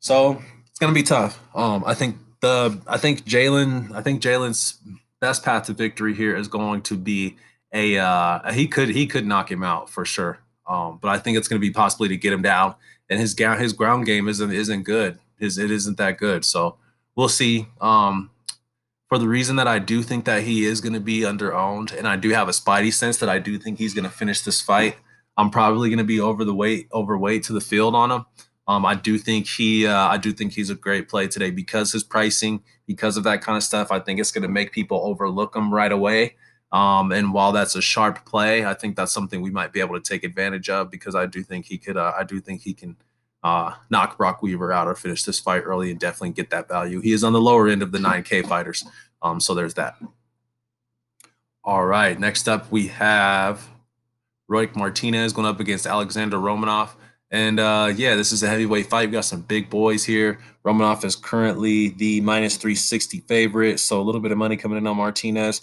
So 0.01 0.43
it's 0.69 0.79
going 0.79 0.93
to 0.93 0.99
be 0.99 1.03
tough. 1.03 1.41
Um, 1.55 1.83
I 1.87 1.95
think 1.95 2.19
the 2.41 2.79
I 2.87 2.99
think 2.99 3.25
Jalen 3.25 3.93
I 3.93 4.03
think 4.03 4.21
Jalin's 4.21 4.79
best 5.21 5.43
path 5.43 5.67
to 5.67 5.73
victory 5.73 6.15
here 6.15 6.37
is 6.37 6.47
going 6.47 6.83
to 6.83 6.97
be 6.97 7.37
a 7.73 7.97
uh, 7.97 8.53
he 8.53 8.67
could 8.67 8.91
he 8.91 9.07
could 9.07 9.27
knock 9.27 9.51
him 9.51 9.63
out 9.63 9.89
for 9.89 10.05
sure. 10.05 10.41
Um, 10.69 10.99
but 11.01 11.09
I 11.09 11.19
think 11.19 11.39
it's 11.39 11.49
going 11.49 11.61
to 11.61 11.67
be 11.67 11.73
possibly 11.73 12.09
to 12.09 12.17
get 12.19 12.35
him 12.35 12.43
down. 12.43 12.75
And 13.09 13.19
his 13.19 13.35
ground 13.35 13.63
his 13.63 13.73
ground 13.73 14.05
game 14.05 14.29
isn't 14.29 14.53
isn't 14.53 14.83
good. 14.83 15.19
His 15.39 15.57
it 15.57 15.71
isn't 15.71 15.97
that 15.97 16.19
good. 16.19 16.45
So 16.45 16.77
we'll 17.17 17.29
see. 17.29 17.67
Um, 17.81 18.31
for 19.09 19.19
the 19.19 19.29
reason 19.29 19.57
that 19.57 19.67
I 19.67 19.81
do 19.81 20.03
think 20.03 20.25
that 20.27 20.45
he 20.45 20.65
is 20.65 20.81
going 20.81 20.93
to 20.93 21.01
be 21.01 21.21
underowned, 21.23 21.97
and 21.97 22.07
I 22.07 22.17
do 22.17 22.31
have 22.31 22.49
a 22.49 22.53
spidey 22.53 22.93
sense 22.93 23.17
that 23.19 23.29
I 23.29 23.41
do 23.41 23.59
think 23.59 23.79
he's 23.79 23.93
going 23.93 24.05
to 24.05 24.11
finish 24.11 24.43
this 24.43 24.61
fight. 24.61 24.97
I'm 25.37 25.51
probably 25.51 25.89
going 25.89 25.99
to 25.99 26.05
be 26.05 26.21
over 26.21 26.45
the 26.45 26.55
weight, 26.55 26.89
overweight 26.93 27.43
to 27.45 27.53
the 27.53 27.61
field 27.61 27.95
on 27.95 28.11
him. 28.11 28.27
Um, 28.69 28.87
I 28.87 28.95
do 28.95 29.19
think 29.19 29.49
he, 29.49 29.87
uh, 29.87 30.09
I 30.09 30.17
do 30.17 30.33
think 30.33 30.53
he's 30.53 30.71
a 30.71 30.77
great 30.77 31.09
play 31.09 31.27
today 31.27 31.51
because 31.51 31.91
his 31.91 32.05
pricing, 32.05 32.63
because 32.87 33.17
of 33.17 33.25
that 33.25 33.43
kind 33.43 33.57
of 33.57 33.65
stuff. 33.65 33.91
I 33.91 33.99
think 33.99 34.21
it's 34.21 34.31
going 34.31 34.43
to 34.43 34.49
make 34.49 34.71
people 34.71 35.01
overlook 35.03 35.57
him 35.57 35.75
right 35.75 35.91
away. 35.91 36.37
Um, 36.71 37.11
and 37.11 37.33
while 37.33 37.51
that's 37.51 37.75
a 37.75 37.83
sharp 37.83 38.25
play, 38.25 38.65
I 38.65 38.75
think 38.75 38.95
that's 38.95 39.11
something 39.11 39.43
we 39.43 39.51
might 39.51 39.73
be 39.73 39.81
able 39.81 40.01
to 40.01 40.09
take 40.09 40.23
advantage 40.23 40.69
of 40.69 40.89
because 40.89 41.17
I 41.17 41.27
do 41.27 41.43
think 41.43 41.67
he 41.67 41.79
could, 41.79 41.97
uh, 41.97 42.13
I 42.17 42.23
do 42.23 42.41
think 42.41 42.63
he 42.63 42.75
can 42.75 42.97
uh, 43.43 43.75
knock 43.89 44.17
Brok 44.17 44.43
Weaver 44.43 44.73
out 44.73 44.87
or 44.87 44.95
finish 44.95 45.23
this 45.25 45.39
fight 45.39 45.63
early 45.65 45.91
and 45.91 45.99
definitely 45.99 46.31
get 46.31 46.51
that 46.51 46.69
value. 46.69 47.01
He 47.01 47.13
is 47.13 47.25
on 47.25 47.33
the 47.33 47.41
lower 47.41 47.69
end 47.69 47.83
of 47.83 47.93
the 47.93 47.99
9K 47.99 48.47
fighters. 48.47 48.85
Um, 49.23 49.41
so 49.41 49.55
there's 49.55 49.75
that. 49.75 49.97
All 51.65 51.85
right. 51.85 52.19
Next 52.19 52.49
up, 52.49 52.71
we 52.71 52.89
have 52.89 53.67
Roque 54.49 54.77
Martinez 54.77 55.33
going 55.33 55.47
up 55.47 55.61
against 55.61 55.87
Alexander 55.87 56.37
Romanov. 56.37 56.91
And 57.31 57.61
uh, 57.61 57.93
yeah, 57.95 58.17
this 58.17 58.33
is 58.33 58.43
a 58.43 58.49
heavyweight 58.49 58.87
fight. 58.87 59.09
We 59.09 59.13
got 59.13 59.25
some 59.25 59.43
big 59.43 59.71
boys 59.71 60.05
here. 60.05 60.41
Romanov 60.65 61.05
is 61.05 61.17
currently 61.17 61.91
the 61.91 62.21
minus 62.23 62.57
360 62.57 63.21
favorite. 63.21 63.79
So 63.79 64.01
a 64.01 64.03
little 64.03 64.21
bit 64.21 64.33
of 64.33 64.39
money 64.39 64.57
coming 64.57 64.79
in 64.79 64.87
on 64.87 64.97
Martinez. 64.97 65.63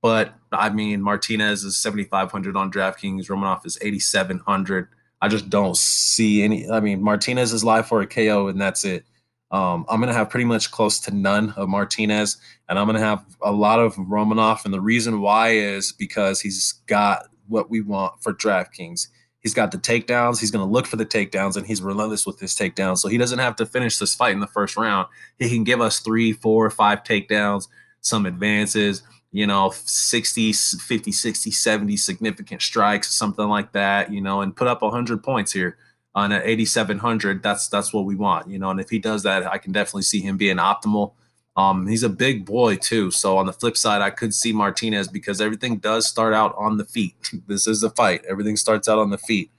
But 0.00 0.34
I 0.50 0.70
mean, 0.70 1.02
Martinez 1.02 1.64
is 1.64 1.76
7,500 1.76 2.56
on 2.56 2.72
DraftKings. 2.72 3.26
Romanov 3.26 3.66
is 3.66 3.78
8,700. 3.80 4.88
I 5.22 5.28
just 5.28 5.48
don't 5.48 5.76
see 5.76 6.42
any. 6.42 6.68
I 6.68 6.80
mean, 6.80 7.00
Martinez 7.00 7.52
is 7.52 7.62
live 7.62 7.86
for 7.86 8.00
a 8.00 8.06
KO, 8.08 8.48
and 8.48 8.60
that's 8.60 8.84
it. 8.84 9.04
Um, 9.52 9.86
I'm 9.88 10.00
going 10.00 10.08
to 10.08 10.18
have 10.18 10.28
pretty 10.28 10.46
much 10.46 10.72
close 10.72 10.98
to 11.00 11.14
none 11.14 11.54
of 11.56 11.68
Martinez, 11.68 12.38
and 12.68 12.76
I'm 12.76 12.86
going 12.86 12.98
to 12.98 13.06
have 13.06 13.24
a 13.40 13.52
lot 13.52 13.78
of 13.78 13.94
Romanov. 13.94 14.64
And 14.64 14.74
the 14.74 14.80
reason 14.80 15.20
why 15.20 15.50
is 15.50 15.92
because 15.92 16.40
he's 16.40 16.72
got 16.88 17.28
what 17.46 17.70
we 17.70 17.80
want 17.80 18.20
for 18.20 18.34
DraftKings. 18.34 19.06
He's 19.38 19.54
got 19.54 19.70
the 19.70 19.78
takedowns. 19.78 20.40
He's 20.40 20.50
going 20.50 20.66
to 20.66 20.72
look 20.72 20.86
for 20.86 20.96
the 20.96 21.06
takedowns, 21.06 21.56
and 21.56 21.66
he's 21.66 21.82
relentless 21.82 22.26
with 22.26 22.40
his 22.40 22.54
takedowns. 22.54 22.98
So 22.98 23.08
he 23.08 23.18
doesn't 23.18 23.38
have 23.38 23.54
to 23.56 23.66
finish 23.66 23.98
this 23.98 24.16
fight 24.16 24.32
in 24.32 24.40
the 24.40 24.48
first 24.48 24.76
round. 24.76 25.06
He 25.38 25.48
can 25.48 25.62
give 25.62 25.80
us 25.80 26.00
three, 26.00 26.32
four, 26.32 26.68
five 26.70 27.04
takedowns, 27.04 27.68
some 28.00 28.26
advances, 28.26 29.04
you 29.32 29.46
know 29.46 29.72
60 29.74 30.52
50 30.52 31.10
60 31.10 31.50
70 31.50 31.96
significant 31.96 32.62
strikes 32.62 33.10
something 33.10 33.48
like 33.48 33.72
that 33.72 34.12
you 34.12 34.20
know 34.20 34.42
and 34.42 34.54
put 34.54 34.68
up 34.68 34.82
100 34.82 35.22
points 35.24 35.52
here 35.52 35.78
on 36.14 36.30
an 36.30 36.42
8700 36.44 37.42
that's 37.42 37.68
that's 37.68 37.92
what 37.92 38.04
we 38.04 38.14
want 38.14 38.48
you 38.48 38.58
know 38.58 38.70
and 38.70 38.78
if 38.78 38.90
he 38.90 38.98
does 38.98 39.22
that 39.24 39.46
i 39.46 39.58
can 39.58 39.72
definitely 39.72 40.02
see 40.02 40.20
him 40.20 40.36
being 40.36 40.58
optimal. 40.58 41.14
Um 41.56 41.86
he's 41.86 42.02
a 42.02 42.08
big 42.08 42.44
boy 42.44 42.76
too 42.76 43.10
so 43.10 43.38
on 43.38 43.46
the 43.46 43.52
flip 43.52 43.76
side 43.76 44.02
i 44.02 44.10
could 44.10 44.34
see 44.34 44.52
martinez 44.52 45.08
because 45.08 45.40
everything 45.40 45.78
does 45.78 46.06
start 46.06 46.34
out 46.34 46.54
on 46.56 46.76
the 46.76 46.84
feet. 46.84 47.16
This 47.46 47.66
is 47.66 47.82
a 47.82 47.90
fight. 47.90 48.24
Everything 48.28 48.56
starts 48.56 48.88
out 48.88 48.98
on 48.98 49.10
the 49.10 49.18
feet. 49.18 49.50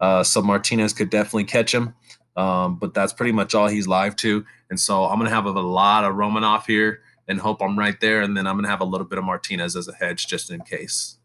Uh 0.00 0.24
so 0.24 0.42
martinez 0.42 0.92
could 0.92 1.10
definitely 1.10 1.44
catch 1.44 1.72
him 1.72 1.94
um 2.36 2.78
but 2.78 2.94
that's 2.94 3.12
pretty 3.12 3.32
much 3.32 3.54
all 3.54 3.68
he's 3.68 3.86
live 3.86 4.16
to. 4.16 4.44
And 4.70 4.80
so 4.80 5.04
i'm 5.04 5.18
gonna 5.18 5.30
have 5.30 5.46
a 5.46 5.50
lot 5.50 6.04
of 6.04 6.14
romanov 6.14 6.64
here 6.66 7.02
and 7.28 7.40
hope 7.40 7.62
I'm 7.62 7.78
right 7.78 8.00
there. 8.00 8.22
And 8.22 8.36
then 8.36 8.46
I'm 8.46 8.54
going 8.54 8.64
to 8.64 8.70
have 8.70 8.80
a 8.80 8.86
little 8.86 9.06
bit 9.06 9.18
of 9.18 9.24
Martinez 9.24 9.76
as 9.76 9.86
a 9.86 9.94
hedge 9.94 10.26
just 10.26 10.50
in 10.50 10.62
case. 10.62 11.18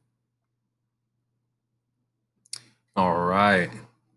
All 2.96 3.22
right. 3.22 3.72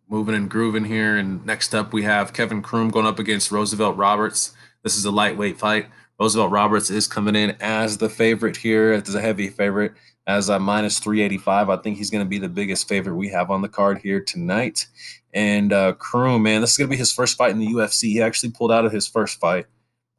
Moving 0.09 0.35
and 0.35 0.51
grooving 0.51 0.85
here. 0.85 1.17
And 1.17 1.45
next 1.47 1.75
up, 1.75 1.93
we 1.93 2.03
have 2.03 2.33
Kevin 2.33 2.61
Croom 2.61 2.91
going 2.91 3.07
up 3.07 3.19
against 3.19 3.51
Roosevelt 3.51 3.97
Roberts. 3.97 4.53
This 4.83 4.97
is 4.97 5.05
a 5.05 5.11
lightweight 5.11 5.59
fight. 5.59 5.87
Roosevelt 6.19 6.51
Roberts 6.51 6.91
is 6.91 7.07
coming 7.07 7.37
in 7.37 7.57
as 7.61 7.99
the 7.99 8.09
favorite 8.09 8.57
here, 8.57 8.93
as 8.93 9.15
a 9.15 9.21
heavy 9.21 9.49
favorite, 9.49 9.93
as 10.27 10.49
a 10.49 10.59
minus 10.59 10.99
385. 10.99 11.69
I 11.69 11.77
think 11.77 11.99
he's 11.99 12.11
going 12.11 12.25
to 12.25 12.29
be 12.29 12.39
the 12.39 12.49
biggest 12.49 12.89
favorite 12.89 13.17
we 13.17 13.29
have 13.29 13.51
on 13.51 13.63
the 13.63 13.69
card 13.69 13.99
here 13.99 14.21
tonight. 14.21 14.87
And 15.35 15.73
uh, 15.73 15.93
Croom, 15.95 16.43
man, 16.43 16.63
this 16.63 16.73
is 16.73 16.79
going 16.79 16.89
to 16.89 16.95
be 16.95 16.99
his 16.99 17.13
first 17.13 17.37
fight 17.37 17.51
in 17.51 17.59
the 17.59 17.67
UFC. 17.67 18.05
He 18.05 18.23
actually 18.23 18.53
pulled 18.53 18.73
out 18.73 18.87
of 18.87 18.93
his 18.93 19.07
first 19.07 19.39
fight 19.39 19.67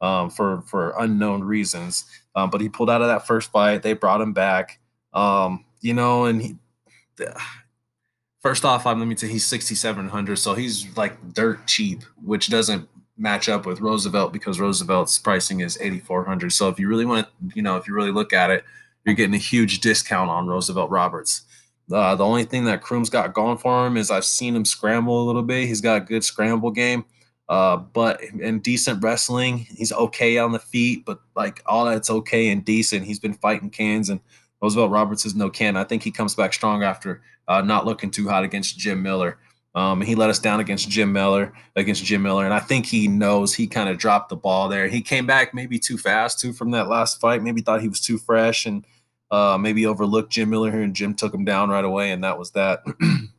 um, 0.00 0.30
for 0.30 0.62
for 0.62 0.94
unknown 0.98 1.42
reasons. 1.42 2.04
Um, 2.34 2.50
but 2.50 2.60
he 2.60 2.68
pulled 2.68 2.90
out 2.90 3.02
of 3.02 3.08
that 3.08 3.26
first 3.26 3.50
fight. 3.50 3.82
They 3.82 3.92
brought 3.92 4.20
him 4.20 4.32
back. 4.32 4.78
Um, 5.12 5.64
you 5.80 5.94
know, 5.94 6.24
and 6.24 6.42
he. 6.42 6.56
First 8.40 8.64
off, 8.64 8.86
I'm 8.86 9.00
let 9.00 9.08
me 9.08 9.16
say 9.16 9.26
he's 9.26 9.44
6,700, 9.46 10.36
so 10.36 10.54
he's 10.54 10.96
like 10.96 11.34
dirt 11.34 11.66
cheap, 11.66 12.04
which 12.22 12.48
doesn't 12.48 12.88
match 13.16 13.48
up 13.48 13.66
with 13.66 13.80
Roosevelt 13.80 14.32
because 14.32 14.60
Roosevelt's 14.60 15.18
pricing 15.18 15.60
is 15.60 15.76
8,400. 15.80 16.52
So 16.52 16.68
if 16.68 16.78
you 16.78 16.88
really 16.88 17.04
want 17.04 17.26
to, 17.26 17.56
you 17.56 17.62
know, 17.62 17.76
if 17.76 17.88
you 17.88 17.94
really 17.94 18.12
look 18.12 18.32
at 18.32 18.50
it, 18.50 18.64
you're 19.04 19.16
getting 19.16 19.34
a 19.34 19.38
huge 19.38 19.80
discount 19.80 20.30
on 20.30 20.46
Roosevelt 20.46 20.90
Roberts. 20.90 21.42
Uh, 21.92 22.14
the 22.14 22.24
only 22.24 22.44
thing 22.44 22.64
that 22.64 22.82
Croom's 22.82 23.10
got 23.10 23.32
going 23.32 23.58
for 23.58 23.86
him 23.86 23.96
is 23.96 24.10
I've 24.10 24.24
seen 24.24 24.54
him 24.54 24.64
scramble 24.64 25.22
a 25.22 25.26
little 25.26 25.42
bit. 25.42 25.66
He's 25.66 25.80
got 25.80 26.02
a 26.02 26.04
good 26.04 26.22
scramble 26.22 26.70
game. 26.70 27.04
Uh, 27.48 27.78
but 27.78 28.22
in 28.22 28.60
decent 28.60 29.02
wrestling, 29.02 29.58
he's 29.58 29.92
okay 29.92 30.36
on 30.38 30.52
the 30.52 30.58
feet, 30.58 31.04
but 31.06 31.20
like 31.34 31.62
all 31.64 31.86
that's 31.86 32.10
okay 32.10 32.50
and 32.50 32.64
decent. 32.64 33.06
He's 33.06 33.18
been 33.18 33.32
fighting 33.32 33.70
cans, 33.70 34.10
and 34.10 34.20
Roosevelt 34.60 34.90
Roberts 34.90 35.24
is 35.24 35.34
no 35.34 35.48
can. 35.48 35.76
I 35.76 35.84
think 35.84 36.02
he 36.02 36.10
comes 36.10 36.34
back 36.34 36.52
strong 36.52 36.82
after 36.82 37.22
uh, 37.46 37.62
not 37.62 37.86
looking 37.86 38.10
too 38.10 38.28
hot 38.28 38.44
against 38.44 38.78
Jim 38.78 39.02
Miller. 39.02 39.38
Um, 39.74 40.00
he 40.02 40.14
let 40.14 40.28
us 40.28 40.38
down 40.38 40.60
against 40.60 40.90
Jim 40.90 41.12
Miller, 41.12 41.52
against 41.76 42.04
Jim 42.04 42.22
Miller, 42.22 42.44
and 42.44 42.52
I 42.52 42.58
think 42.58 42.84
he 42.84 43.08
knows 43.08 43.54
he 43.54 43.66
kind 43.66 43.88
of 43.88 43.96
dropped 43.96 44.28
the 44.28 44.36
ball 44.36 44.68
there. 44.68 44.88
He 44.88 45.00
came 45.00 45.26
back 45.26 45.54
maybe 45.54 45.78
too 45.78 45.96
fast 45.96 46.40
too 46.40 46.52
from 46.52 46.72
that 46.72 46.88
last 46.88 47.20
fight. 47.20 47.42
Maybe 47.42 47.62
thought 47.62 47.80
he 47.80 47.88
was 47.88 48.00
too 48.00 48.18
fresh 48.18 48.66
and 48.66 48.84
uh, 49.30 49.56
maybe 49.58 49.86
overlooked 49.86 50.32
Jim 50.32 50.50
Miller 50.50 50.70
here, 50.70 50.82
and 50.82 50.94
Jim 50.94 51.14
took 51.14 51.32
him 51.32 51.44
down 51.44 51.70
right 51.70 51.84
away, 51.84 52.10
and 52.10 52.24
that 52.24 52.38
was 52.38 52.50
that. 52.52 52.82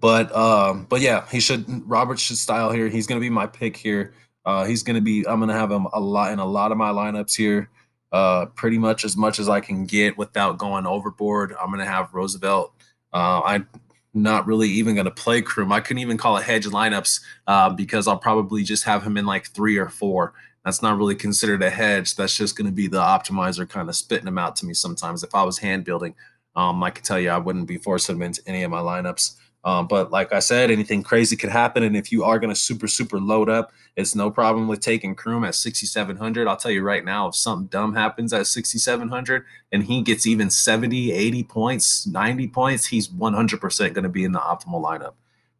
But 0.00 0.34
um, 0.34 0.86
but 0.88 1.00
yeah, 1.00 1.26
he 1.30 1.40
should 1.40 1.66
Robert 1.88 2.18
should 2.18 2.38
style 2.38 2.72
here. 2.72 2.88
He's 2.88 3.06
gonna 3.06 3.20
be 3.20 3.30
my 3.30 3.46
pick 3.46 3.76
here. 3.76 4.14
Uh, 4.44 4.64
he's 4.64 4.82
gonna 4.82 5.00
be. 5.00 5.26
I'm 5.28 5.40
gonna 5.40 5.52
have 5.52 5.70
him 5.70 5.86
a 5.92 6.00
lot 6.00 6.32
in 6.32 6.38
a 6.38 6.46
lot 6.46 6.72
of 6.72 6.78
my 6.78 6.90
lineups 6.90 7.36
here. 7.36 7.68
Uh, 8.10 8.46
pretty 8.46 8.78
much 8.78 9.04
as 9.04 9.16
much 9.16 9.38
as 9.38 9.48
I 9.48 9.60
can 9.60 9.84
get 9.84 10.16
without 10.18 10.58
going 10.58 10.86
overboard. 10.86 11.54
I'm 11.60 11.70
gonna 11.70 11.84
have 11.84 12.14
Roosevelt. 12.14 12.72
Uh, 13.12 13.42
I'm 13.44 13.68
not 14.14 14.46
really 14.46 14.68
even 14.68 14.96
gonna 14.96 15.10
play 15.10 15.42
Croom. 15.42 15.70
I 15.70 15.80
couldn't 15.80 16.00
even 16.00 16.16
call 16.16 16.36
it 16.38 16.44
hedge 16.44 16.66
lineups 16.66 17.20
uh, 17.46 17.70
because 17.70 18.08
I'll 18.08 18.18
probably 18.18 18.64
just 18.64 18.84
have 18.84 19.02
him 19.02 19.16
in 19.16 19.26
like 19.26 19.48
three 19.48 19.76
or 19.76 19.88
four. 19.88 20.32
That's 20.64 20.82
not 20.82 20.96
really 20.96 21.14
considered 21.14 21.62
a 21.62 21.70
hedge. 21.70 22.16
That's 22.16 22.36
just 22.36 22.56
gonna 22.56 22.72
be 22.72 22.88
the 22.88 23.00
optimizer 23.00 23.68
kind 23.68 23.88
of 23.88 23.96
spitting 23.96 24.24
them 24.24 24.38
out 24.38 24.56
to 24.56 24.66
me 24.66 24.72
sometimes. 24.72 25.22
If 25.22 25.34
I 25.34 25.42
was 25.42 25.58
hand 25.58 25.84
building, 25.84 26.14
um, 26.56 26.82
I 26.82 26.90
could 26.90 27.04
tell 27.04 27.20
you 27.20 27.30
I 27.30 27.38
wouldn't 27.38 27.68
be 27.68 27.76
forcing 27.76 28.16
them 28.16 28.22
into 28.22 28.42
any 28.46 28.62
of 28.62 28.70
my 28.70 28.80
lineups. 28.80 29.36
Um, 29.64 29.86
but 29.86 30.10
like 30.10 30.32
I 30.32 30.38
said, 30.38 30.70
anything 30.70 31.02
crazy 31.02 31.36
could 31.36 31.50
happen. 31.50 31.82
And 31.82 31.96
if 31.96 32.10
you 32.10 32.24
are 32.24 32.38
going 32.38 32.52
to 32.52 32.58
super, 32.58 32.88
super 32.88 33.20
load 33.20 33.50
up, 33.50 33.72
it's 33.96 34.14
no 34.14 34.30
problem 34.30 34.68
with 34.68 34.80
taking 34.80 35.14
Croom 35.14 35.44
at 35.44 35.54
6,700. 35.54 36.48
I'll 36.48 36.56
tell 36.56 36.70
you 36.70 36.82
right 36.82 37.04
now, 37.04 37.28
if 37.28 37.34
something 37.34 37.66
dumb 37.66 37.94
happens 37.94 38.32
at 38.32 38.46
6,700 38.46 39.44
and 39.72 39.84
he 39.84 40.02
gets 40.02 40.26
even 40.26 40.48
70, 40.48 41.12
80 41.12 41.42
points, 41.44 42.06
90 42.06 42.48
points, 42.48 42.86
he's 42.86 43.08
100% 43.08 43.78
going 43.94 44.02
to 44.02 44.08
be 44.08 44.24
in 44.24 44.32
the 44.32 44.38
optimal 44.38 44.82
lineup. 44.82 45.12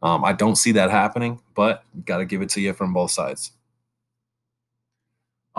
Um, 0.03 0.25
I 0.25 0.33
don't 0.33 0.57
see 0.57 0.73
that 0.73 0.91
happening, 0.91 1.41
but 1.55 1.85
got 2.07 2.19
to 2.19 2.25
give 2.25 2.41
it 2.41 2.49
to 2.51 2.61
you 2.61 2.73
from 2.73 2.95
both 2.95 3.11
sides. 3.11 3.53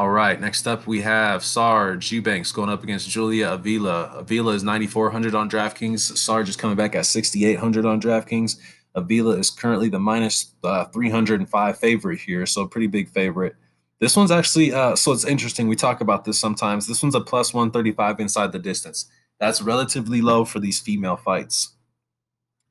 All 0.01 0.09
right, 0.09 0.41
next 0.41 0.65
up 0.65 0.87
we 0.87 1.01
have 1.01 1.43
Sarge 1.43 2.11
Eubanks 2.11 2.51
going 2.51 2.71
up 2.71 2.83
against 2.83 3.07
Julia 3.07 3.51
Avila. 3.51 4.11
Avila 4.15 4.53
is 4.53 4.63
9,400 4.63 5.35
on 5.35 5.47
DraftKings. 5.47 6.17
Sarge 6.17 6.49
is 6.49 6.55
coming 6.55 6.75
back 6.75 6.95
at 6.95 7.05
6,800 7.05 7.85
on 7.85 8.01
DraftKings. 8.01 8.57
Avila 8.95 9.37
is 9.37 9.51
currently 9.51 9.89
the 9.89 9.99
minus, 9.99 10.55
uh, 10.63 10.85
305 10.85 11.77
favorite 11.77 12.19
here, 12.19 12.47
so 12.47 12.65
pretty 12.65 12.87
big 12.87 13.09
favorite. 13.09 13.55
This 13.99 14.17
one's 14.17 14.31
actually, 14.31 14.73
uh, 14.73 14.95
so 14.95 15.11
it's 15.11 15.23
interesting. 15.23 15.67
We 15.67 15.75
talk 15.75 16.01
about 16.01 16.25
this 16.25 16.39
sometimes. 16.39 16.87
This 16.87 17.03
one's 17.03 17.13
a 17.13 17.21
plus 17.21 17.53
135 17.53 18.19
inside 18.19 18.53
the 18.53 18.57
distance. 18.57 19.05
That's 19.39 19.61
relatively 19.61 20.19
low 20.19 20.45
for 20.45 20.59
these 20.59 20.79
female 20.79 21.17
fights. 21.17 21.75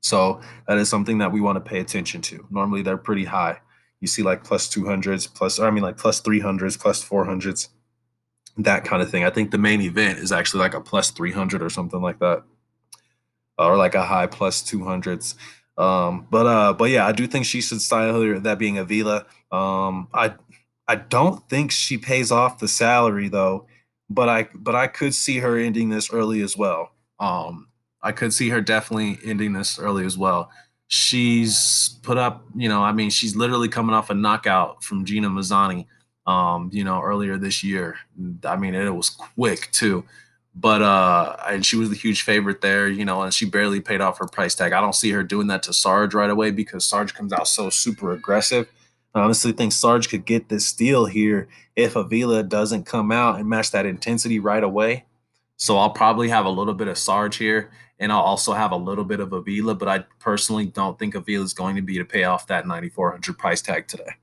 So 0.03 0.41
that 0.67 0.79
is 0.79 0.89
something 0.89 1.19
that 1.19 1.31
we 1.31 1.41
want 1.41 1.63
to 1.63 1.71
pay 1.71 1.79
attention 1.79 2.23
to. 2.23 2.45
Normally 2.51 2.83
they're 2.83 2.97
pretty 2.97 3.27
high 3.27 3.61
you 4.01 4.09
see 4.09 4.23
like 4.23 4.45
plus 4.45 4.69
200s, 4.69 5.33
plus, 5.33 5.61
I 5.61 5.71
mean, 5.71 5.83
like 5.83 5.99
plus 5.99 6.21
300s, 6.21 6.79
plus 6.79 7.07
400s, 7.07 7.69
that 8.57 8.85
kind 8.85 9.03
of 9.03 9.11
thing. 9.11 9.25
I 9.25 9.31
think 9.31 9.51
the 9.51 9.59
main 9.59 9.81
event 9.81 10.19
is 10.19 10.33
actually 10.33 10.61
like 10.61 10.75
a 10.75 10.81
plus 10.81 11.11
300 11.11 11.63
or 11.63 11.71
something 11.71 12.01
like 12.01 12.19
that, 12.21 12.43
or 13.59 13.77
like 13.77 13.95
a 13.95 14.05
high 14.05 14.27
plus 14.27 14.63
200s. 14.63 15.35
Um, 15.77 16.27
but 16.31 16.47
uh, 16.47 16.73
but 16.75 16.91
yeah, 16.91 17.07
I 17.07 17.13
do 17.13 17.27
think 17.27 17.47
she 17.47 17.61
should 17.61 17.81
style 17.81 18.21
her 18.21 18.39
that 18.41 18.59
being 18.59 18.79
Avila. 18.79 19.27
Um, 19.51 20.09
I 20.13 20.35
I 20.89 20.97
don't 20.97 21.49
think 21.49 21.71
she 21.71 21.97
pays 21.97 22.31
off 22.31 22.59
the 22.59 22.69
salary 22.69 23.29
though, 23.29 23.67
but 24.11 24.29
I 24.29 24.49
but 24.55 24.75
I 24.75 24.89
could 24.89 25.15
see 25.15 25.39
her 25.39 25.57
ending 25.57 25.89
this 25.89 26.13
early 26.13 26.43
as 26.43 26.57
well. 26.57 26.93
Um, 27.19 27.69
I 28.03 28.13
could 28.13 28.35
see 28.35 28.51
her 28.51 28.61
definitely 28.61 29.19
ending 29.25 29.53
this 29.53 29.79
early 29.79 30.05
as 30.05 30.19
well 30.19 30.51
she's 30.91 32.01
put 32.03 32.19
up, 32.19 32.45
you 32.57 32.69
know, 32.69 32.83
I 32.83 32.91
mean, 32.91 33.11
she's 33.11 33.37
literally 33.37 33.69
coming 33.69 33.95
off 33.95 34.11
a 34.11 34.15
knockout 34.15 34.83
from 34.83 35.05
Gina 35.05 35.31
Mazany. 35.31 35.87
Um, 36.27 36.69
you 36.73 36.85
know, 36.85 37.01
earlier 37.03 37.39
this 37.39 37.65
year. 37.65 37.97
I 38.45 38.55
mean, 38.57 38.75
it 38.75 38.89
was 38.95 39.09
quick 39.09 39.71
too. 39.73 40.05
But 40.55 40.83
uh, 40.83 41.37
and 41.49 41.65
she 41.65 41.77
was 41.77 41.89
the 41.89 41.97
huge 41.97 42.23
favorite 42.23 42.61
there, 42.61 42.89
you 42.89 43.05
know, 43.05 43.23
and 43.23 43.33
she 43.33 43.47
barely 43.47 43.81
paid 43.81 44.01
off 44.01 44.19
her 44.19 44.27
price 44.27 44.55
tag. 44.55 44.73
I 44.73 44.81
don't 44.81 44.95
see 44.95 45.11
her 45.11 45.23
doing 45.23 45.47
that 45.47 45.63
to 45.65 45.73
Sarge 45.73 46.15
right 46.15 46.31
away 46.31 46.51
because 46.51 46.85
Sarge 46.85 47.15
comes 47.15 47.33
out 47.33 47.49
so 47.49 47.71
super 47.71 48.13
aggressive. 48.13 48.69
I 49.15 49.21
honestly 49.21 49.53
think 49.53 49.73
Sarge 49.73 50.09
could 50.09 50.25
get 50.25 50.49
this 50.49 50.67
steal 50.67 51.07
here 51.07 51.49
if 51.75 51.97
Avila 51.97 52.43
doesn't 52.43 52.85
come 52.85 53.11
out 53.11 53.41
and 53.41 53.49
match 53.49 53.71
that 53.73 53.87
intensity 53.87 54.39
right 54.39 54.63
away. 54.63 55.05
So 55.57 55.79
I'll 55.79 55.91
probably 55.91 56.29
have 56.29 56.47
a 56.47 56.51
little 56.51 56.75
bit 56.75 56.89
of 56.89 56.99
Sarge 56.99 57.37
here, 57.37 57.71
and 58.01 58.11
I'll 58.11 58.21
also 58.21 58.55
have 58.55 58.73
a 58.73 58.77
little 58.77 59.05
bit 59.05 59.21
of 59.21 59.33
Avila, 59.33 59.75
but 59.75 59.87
I 59.87 59.99
personally 60.19 60.67
don't 60.67 60.99
think 60.99 61.15
Avila 61.15 61.45
is 61.45 61.53
going 61.53 61.77
to 61.77 61.83
be 61.83 61.99
to 61.99 62.05
pay 62.05 62.25
off 62.25 62.47
that 62.47 62.67
9,400 62.67 63.39
price 63.39 63.61
tag 63.61 63.87
today. 63.87 64.15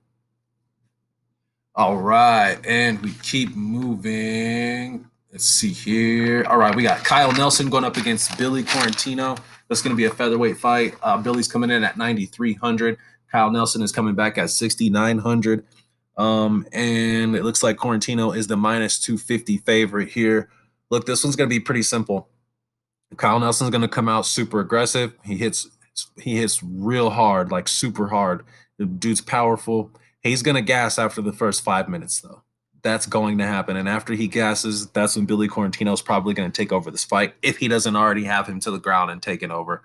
All 1.76 1.98
right, 1.98 2.58
and 2.66 3.00
we 3.04 3.14
keep 3.22 3.56
moving. 3.56 5.08
Let's 5.32 5.46
see 5.46 5.72
here. 5.72 6.44
All 6.50 6.58
right, 6.58 6.76
we 6.76 6.82
got 6.82 7.04
Kyle 7.04 7.32
Nelson 7.32 7.70
going 7.70 7.84
up 7.84 7.98
against 7.98 8.36
Billy 8.36 8.64
Quarantillo. 8.64 9.38
That's 9.70 9.84
going 9.84 9.96
to 9.96 9.98
be 9.98 10.06
a 10.06 10.10
featherweight 10.10 10.58
fight. 10.58 10.96
Uh, 11.04 11.18
Billy's 11.18 11.48
coming 11.48 11.70
in 11.70 11.84
at 11.84 11.96
9,300. 11.96 12.98
Kyle 13.32 13.52
Nelson 13.52 13.84
is 13.84 13.92
coming 13.92 14.16
back 14.16 14.40
at 14.40 14.50
6,900. 14.50 15.66
Um, 16.18 16.66
and 16.72 17.36
it 17.36 17.44
looks 17.44 17.62
like 17.62 17.78
Quarantillo 17.78 18.36
is 18.36 18.48
the 18.48 18.58
minus 18.58 19.00
250 19.00 19.58
favorite 19.58 20.10
here. 20.10 20.50
Look, 20.90 21.06
this 21.06 21.24
one's 21.24 21.36
going 21.36 21.50
to 21.50 21.56
be 21.56 21.60
pretty 21.60 21.84
simple. 21.84 22.30
Kyle 23.16 23.40
Nelson's 23.40 23.70
going 23.70 23.82
to 23.82 23.88
come 23.88 24.10
out 24.10 24.26
super 24.26 24.60
aggressive. 24.60 25.14
He 25.24 25.38
hits 25.38 25.68
he 26.22 26.38
hits 26.38 26.62
real 26.62 27.10
hard, 27.10 27.52
like 27.52 27.68
super 27.68 28.08
hard. 28.08 28.44
The 28.78 28.86
dude's 28.86 29.22
powerful. 29.22 29.92
He's 30.22 30.44
going 30.44 30.56
to 30.56 30.62
gas 30.62 31.00
after 31.00 31.22
the 31.22 31.34
first 31.34 31.64
5 31.64 31.90
minutes 31.90 32.22
though. 32.22 32.44
That's 32.84 33.08
going 33.08 33.40
to 33.40 33.48
happen 33.48 33.78
and 33.78 33.90
after 33.90 34.14
he 34.14 34.28
gasses, 34.28 34.88
that's 34.88 35.16
when 35.16 35.26
Billy 35.26 35.48
Quarantillo's 35.48 36.02
probably 36.02 36.34
going 36.34 36.52
to 36.52 36.56
take 36.56 36.72
over 36.72 36.92
this 36.92 37.04
fight 37.04 37.34
if 37.42 37.58
he 37.58 37.68
doesn't 37.68 37.96
already 37.96 38.26
have 38.26 38.48
him 38.48 38.60
to 38.62 38.72
the 38.72 38.80
ground 38.80 39.10
and 39.10 39.22
taken 39.22 39.52
over. 39.52 39.82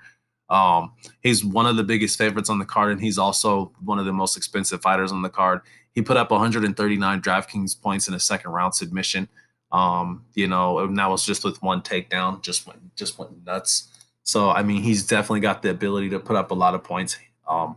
Um, 0.53 0.93
he's 1.23 1.43
one 1.43 1.65
of 1.65 1.77
the 1.77 1.83
biggest 1.83 2.19
favorites 2.19 2.51
on 2.51 2.59
the 2.59 2.67
card, 2.67 2.93
and 2.93 3.01
he's 3.01 3.17
also 3.17 3.73
one 3.83 3.99
of 3.99 4.05
the 4.05 4.13
most 4.13 4.37
expensive 4.37 4.83
fighters 4.83 5.11
on 5.11 5.23
the 5.23 5.31
card. 5.31 5.63
He 5.93 6.03
put 6.03 6.19
up 6.19 6.31
139 6.31 7.23
DraftKings 7.23 7.81
points 7.81 8.07
in 8.07 8.13
a 8.13 8.21
second 8.21 8.51
round 8.51 8.75
submission. 8.75 9.29
Um, 9.73 10.27
you 10.35 10.47
know, 10.47 10.79
and 10.81 10.97
that 10.99 11.09
was 11.09 11.25
just 11.25 11.45
with 11.45 11.63
one 11.63 11.81
takedown, 11.81 12.43
just 12.43 12.67
went 12.67 12.95
just 12.95 13.19
went 13.19 13.45
nuts. 13.45 13.89
So 14.23 14.51
I 14.51 14.63
mean, 14.63 14.83
he's 14.83 15.07
definitely 15.07 15.41
got 15.41 15.63
the 15.63 15.71
ability 15.71 16.11
to 16.11 16.21
put 16.21 16.37
up 16.37 16.51
a 16.51 16.55
lot 16.55 16.75
of 16.75 16.85
points. 16.85 17.17
Um, 17.49 17.77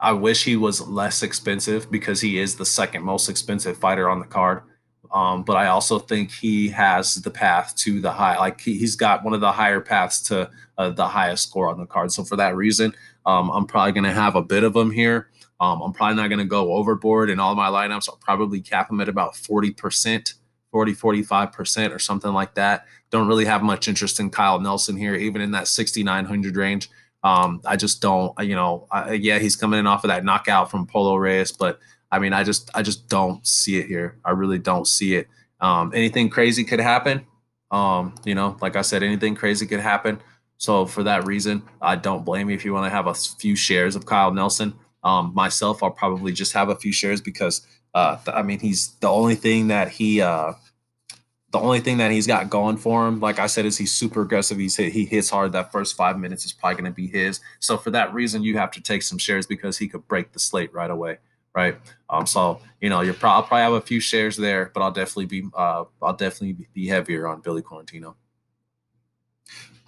I 0.00 0.12
wish 0.12 0.44
he 0.44 0.56
was 0.56 0.80
less 0.80 1.22
expensive 1.22 1.90
because 1.90 2.22
he 2.22 2.38
is 2.38 2.56
the 2.56 2.64
second 2.64 3.02
most 3.02 3.28
expensive 3.28 3.76
fighter 3.76 4.08
on 4.08 4.18
the 4.18 4.26
card. 4.26 4.62
Um, 5.12 5.42
but 5.42 5.56
I 5.56 5.66
also 5.66 5.98
think 5.98 6.30
he 6.30 6.68
has 6.68 7.16
the 7.16 7.30
path 7.30 7.74
to 7.78 8.00
the 8.00 8.12
high. 8.12 8.38
Like 8.38 8.60
he, 8.60 8.78
has 8.80 8.96
got 8.96 9.24
one 9.24 9.34
of 9.34 9.40
the 9.40 9.52
higher 9.52 9.80
paths 9.80 10.22
to 10.28 10.50
uh, 10.78 10.90
the 10.90 11.08
highest 11.08 11.48
score 11.48 11.68
on 11.68 11.78
the 11.78 11.86
card. 11.86 12.12
So 12.12 12.24
for 12.24 12.36
that 12.36 12.56
reason, 12.56 12.94
um, 13.26 13.50
I'm 13.50 13.66
probably 13.66 13.92
going 13.92 14.04
to 14.04 14.12
have 14.12 14.36
a 14.36 14.42
bit 14.42 14.62
of 14.62 14.74
him 14.74 14.90
here. 14.90 15.28
Um, 15.58 15.82
I'm 15.82 15.92
probably 15.92 16.16
not 16.16 16.28
going 16.28 16.38
to 16.38 16.44
go 16.44 16.72
overboard 16.74 17.28
in 17.28 17.38
all 17.38 17.54
my 17.54 17.68
lineups. 17.68 18.08
I'll 18.08 18.16
probably 18.16 18.60
cap 18.60 18.90
him 18.90 19.00
at 19.00 19.08
about 19.08 19.34
40%, 19.34 20.34
40, 20.72 20.92
45% 20.94 21.94
or 21.94 21.98
something 21.98 22.32
like 22.32 22.54
that. 22.54 22.86
Don't 23.10 23.26
really 23.26 23.44
have 23.44 23.62
much 23.62 23.88
interest 23.88 24.20
in 24.20 24.30
Kyle 24.30 24.60
Nelson 24.60 24.96
here, 24.96 25.14
even 25.14 25.40
in 25.40 25.50
that 25.52 25.68
6,900 25.68 26.56
range. 26.56 26.90
Um, 27.22 27.60
I 27.66 27.76
just 27.76 28.00
don't, 28.00 28.32
you 28.40 28.54
know, 28.54 28.86
I, 28.90 29.12
yeah, 29.12 29.38
he's 29.38 29.56
coming 29.56 29.78
in 29.78 29.86
off 29.86 30.04
of 30.04 30.08
that 30.08 30.24
knockout 30.24 30.70
from 30.70 30.86
Polo 30.86 31.16
Reyes, 31.16 31.52
but 31.52 31.78
I 32.10 32.18
mean, 32.18 32.32
I 32.32 32.44
just 32.44 32.70
I 32.74 32.82
just 32.82 33.08
don't 33.08 33.46
see 33.46 33.78
it 33.78 33.86
here. 33.86 34.18
I 34.24 34.30
really 34.32 34.58
don't 34.58 34.86
see 34.86 35.14
it. 35.14 35.28
Um, 35.60 35.92
anything 35.94 36.28
crazy 36.30 36.64
could 36.64 36.80
happen. 36.80 37.26
Um, 37.70 38.14
you 38.24 38.34
know, 38.34 38.56
like 38.60 38.74
I 38.74 38.82
said, 38.82 39.02
anything 39.02 39.34
crazy 39.34 39.66
could 39.66 39.80
happen. 39.80 40.20
So 40.56 40.86
for 40.86 41.04
that 41.04 41.26
reason, 41.26 41.62
I 41.80 41.96
don't 41.96 42.24
blame 42.24 42.50
you 42.50 42.56
if 42.56 42.64
you 42.64 42.72
want 42.72 42.86
to 42.86 42.90
have 42.90 43.06
a 43.06 43.14
few 43.14 43.54
shares 43.54 43.96
of 43.96 44.06
Kyle 44.06 44.32
Nelson. 44.32 44.74
Um, 45.02 45.32
myself, 45.34 45.82
I'll 45.82 45.90
probably 45.90 46.32
just 46.32 46.52
have 46.52 46.68
a 46.68 46.76
few 46.76 46.92
shares 46.92 47.20
because 47.20 47.66
uh, 47.94 48.18
I 48.26 48.42
mean 48.42 48.60
he's 48.60 48.88
the 49.00 49.08
only 49.08 49.34
thing 49.34 49.68
that 49.68 49.88
he 49.88 50.20
uh, 50.20 50.52
the 51.52 51.58
only 51.58 51.80
thing 51.80 51.98
that 51.98 52.12
he's 52.12 52.26
got 52.26 52.48
going 52.48 52.76
for 52.76 53.08
him, 53.08 53.18
like 53.18 53.40
I 53.40 53.46
said, 53.48 53.66
is 53.66 53.76
he's 53.76 53.92
super 53.92 54.22
aggressive. 54.22 54.58
He's 54.58 54.76
hit, 54.76 54.92
he 54.92 55.04
hits 55.04 55.30
hard. 55.30 55.52
That 55.52 55.72
first 55.72 55.96
five 55.96 56.18
minutes 56.18 56.44
is 56.44 56.52
probably 56.52 56.80
going 56.80 56.92
to 56.92 56.94
be 56.94 57.08
his. 57.08 57.40
So 57.58 57.76
for 57.76 57.90
that 57.90 58.14
reason, 58.14 58.44
you 58.44 58.56
have 58.58 58.70
to 58.72 58.80
take 58.80 59.02
some 59.02 59.18
shares 59.18 59.46
because 59.46 59.76
he 59.76 59.88
could 59.88 60.06
break 60.06 60.32
the 60.32 60.38
slate 60.38 60.72
right 60.72 60.90
away 60.90 61.18
right? 61.54 61.76
Um, 62.08 62.26
so 62.26 62.60
you 62.80 62.88
know, 62.88 63.00
you're 63.00 63.14
pro- 63.14 63.30
I'll 63.30 63.42
probably 63.42 63.62
have 63.62 63.72
a 63.72 63.80
few 63.80 64.00
shares 64.00 64.36
there, 64.36 64.70
but 64.72 64.82
I'll 64.82 64.92
definitely 64.92 65.26
be 65.26 65.48
uh, 65.54 65.84
I'll 66.02 66.16
definitely 66.16 66.66
be 66.72 66.86
heavier 66.86 67.26
on 67.26 67.40
Billy 67.40 67.62
Quarantillo. 67.62 68.14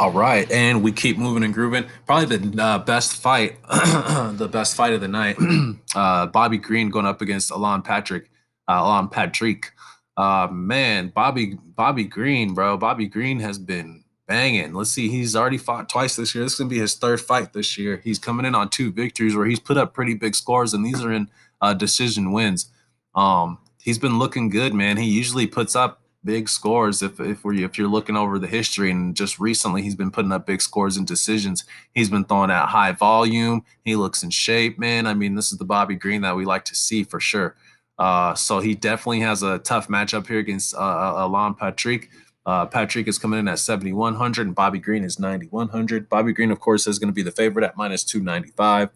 All 0.02 0.10
right, 0.10 0.50
and 0.50 0.82
we 0.82 0.90
keep 0.90 1.16
moving 1.16 1.44
and 1.44 1.54
grooving. 1.54 1.84
Probably 2.06 2.36
the 2.36 2.60
uh, 2.60 2.78
best 2.80 3.22
fight, 3.22 3.62
the 3.70 4.48
best 4.50 4.74
fight 4.74 4.94
of 4.94 5.00
the 5.00 5.06
night. 5.06 5.36
uh, 5.94 6.26
Bobby 6.26 6.58
Green 6.58 6.90
going 6.90 7.06
up 7.06 7.20
against 7.20 7.52
Alan 7.52 7.82
Patrick, 7.82 8.28
uh, 8.68 8.72
Alan 8.72 9.06
Patrick. 9.06 9.70
Uh, 10.16 10.48
man, 10.50 11.12
Bobby 11.14 11.56
Bobby 11.76 12.02
Green, 12.02 12.52
bro. 12.52 12.76
Bobby 12.76 13.06
Green 13.06 13.38
has 13.38 13.60
been 13.60 14.02
banging. 14.26 14.74
Let's 14.74 14.90
see, 14.90 15.08
he's 15.08 15.36
already 15.36 15.56
fought 15.56 15.88
twice 15.88 16.16
this 16.16 16.34
year. 16.34 16.42
This 16.42 16.54
is 16.54 16.58
gonna 16.58 16.68
be 16.68 16.80
his 16.80 16.96
third 16.96 17.20
fight 17.20 17.52
this 17.52 17.78
year. 17.78 18.00
He's 18.02 18.18
coming 18.18 18.44
in 18.44 18.56
on 18.56 18.70
two 18.70 18.90
victories 18.90 19.36
where 19.36 19.46
he's 19.46 19.60
put 19.60 19.76
up 19.76 19.94
pretty 19.94 20.14
big 20.14 20.34
scores, 20.34 20.74
and 20.74 20.84
these 20.84 21.00
are 21.04 21.12
in 21.12 21.28
uh, 21.60 21.74
decision 21.74 22.32
wins. 22.32 22.72
Um, 23.14 23.58
he's 23.80 24.00
been 24.00 24.18
looking 24.18 24.48
good, 24.48 24.74
man. 24.74 24.96
He 24.96 25.06
usually 25.06 25.46
puts 25.46 25.76
up 25.76 26.01
big 26.24 26.48
scores 26.48 27.02
if 27.02 27.18
if 27.20 27.44
we 27.44 27.64
if 27.64 27.76
you're 27.76 27.88
looking 27.88 28.16
over 28.16 28.38
the 28.38 28.46
history 28.46 28.90
and 28.90 29.16
just 29.16 29.38
recently 29.38 29.82
he's 29.82 29.94
been 29.94 30.10
putting 30.10 30.32
up 30.32 30.46
big 30.46 30.62
scores 30.62 30.96
and 30.96 31.06
decisions. 31.06 31.64
He's 31.94 32.10
been 32.10 32.24
throwing 32.24 32.50
out 32.50 32.68
high 32.68 32.92
volume. 32.92 33.64
He 33.84 33.96
looks 33.96 34.22
in 34.22 34.30
shape, 34.30 34.78
man. 34.78 35.06
I 35.06 35.14
mean, 35.14 35.34
this 35.34 35.52
is 35.52 35.58
the 35.58 35.64
Bobby 35.64 35.94
Green 35.94 36.22
that 36.22 36.36
we 36.36 36.44
like 36.44 36.64
to 36.66 36.74
see 36.74 37.04
for 37.04 37.20
sure. 37.20 37.56
Uh, 37.98 38.34
so 38.34 38.60
he 38.60 38.74
definitely 38.74 39.20
has 39.20 39.42
a 39.42 39.58
tough 39.58 39.88
matchup 39.88 40.26
here 40.26 40.38
against 40.38 40.74
uh, 40.74 40.78
uh 40.78 41.52
Patrick. 41.52 42.08
Uh, 42.44 42.66
Patrick 42.66 43.06
is 43.06 43.18
coming 43.18 43.38
in 43.38 43.46
at 43.46 43.60
7,100 43.60 44.46
and 44.46 44.56
Bobby 44.56 44.80
Green 44.80 45.04
is 45.04 45.18
9,100. 45.18 46.08
Bobby 46.08 46.32
Green, 46.32 46.50
of 46.50 46.58
course, 46.58 46.88
is 46.88 46.98
going 46.98 47.08
to 47.08 47.14
be 47.14 47.22
the 47.22 47.30
favorite 47.30 47.64
at 47.64 47.76
minus 47.76 48.02
295. 48.02 48.90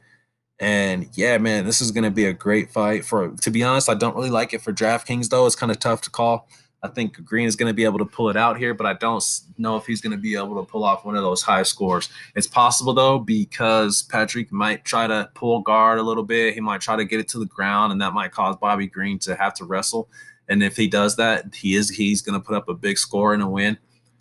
And 0.59 1.09
yeah, 1.15 1.39
man, 1.39 1.65
this 1.65 1.81
is 1.81 1.91
going 1.91 2.05
to 2.05 2.11
be 2.11 2.25
a 2.25 2.33
great 2.33 2.71
fight. 2.73 3.05
For 3.05 3.29
to 3.29 3.51
be 3.51 3.63
honest, 3.63 3.89
I 3.89 3.95
don't 3.95 4.17
really 4.17 4.31
like 4.31 4.55
it 4.55 4.63
for 4.63 4.73
DraftKings 4.73 5.29
though. 5.29 5.47
It's 5.47 5.55
kind 5.55 5.71
of 5.71 5.79
tough 5.79 6.01
to 6.03 6.11
call. 6.11 6.49
I 6.87 6.93
think 6.93 7.25
Green 7.25 7.47
is 7.47 7.57
going 7.57 7.69
to 7.69 7.75
be 7.75 7.85
able 7.85 7.99
to 7.99 8.05
pull 8.05 8.31
it 8.31 8.37
out 8.37 8.57
here, 8.57 8.75
but 8.75 8.87
I 8.87 8.93
don't 8.95 9.25
know 9.59 9.77
if 9.77 9.87
he's 9.87 10.01
going 10.01 10.13
to 10.13 10.19
be 10.19 10.37
able 10.37 10.55
to 10.57 10.71
pull 10.71 10.85
off 10.85 11.05
one 11.05 11.17
of 11.17 11.23
those 11.23 11.43
high 11.43 11.65
scores. 11.65 12.09
It's 12.35 12.47
possible 12.47 12.95
though 12.95 13.19
because 13.19 14.03
Patrick 14.03 14.53
might 14.53 14.85
try 14.85 15.07
to 15.07 15.29
pull 15.35 15.61
guard 15.61 15.99
a 15.99 16.03
little 16.03 16.23
bit. 16.23 16.55
He 16.55 16.61
might 16.61 16.81
try 16.81 16.97
to 16.97 17.05
get 17.05 17.21
it 17.21 17.29
to 17.29 17.39
the 17.39 17.47
ground, 17.47 17.93
and 17.93 18.01
that 18.01 18.13
might 18.13 18.33
cause 18.33 18.57
Bobby 18.57 18.87
Green 18.87 19.19
to 19.21 19.35
have 19.35 19.55
to 19.55 19.65
wrestle. 19.65 20.09
And 20.49 20.63
if 20.63 20.77
he 20.77 20.87
does 20.87 21.17
that, 21.17 21.55
he 21.55 21.75
is 21.75 21.91
he's 21.91 22.23
going 22.23 22.41
to 22.41 22.45
put 22.45 22.57
up 22.57 22.69
a 22.69 22.75
big 22.75 22.99
score 22.99 23.35
and 23.35 23.43
a 23.43 23.49
win. 23.49 23.77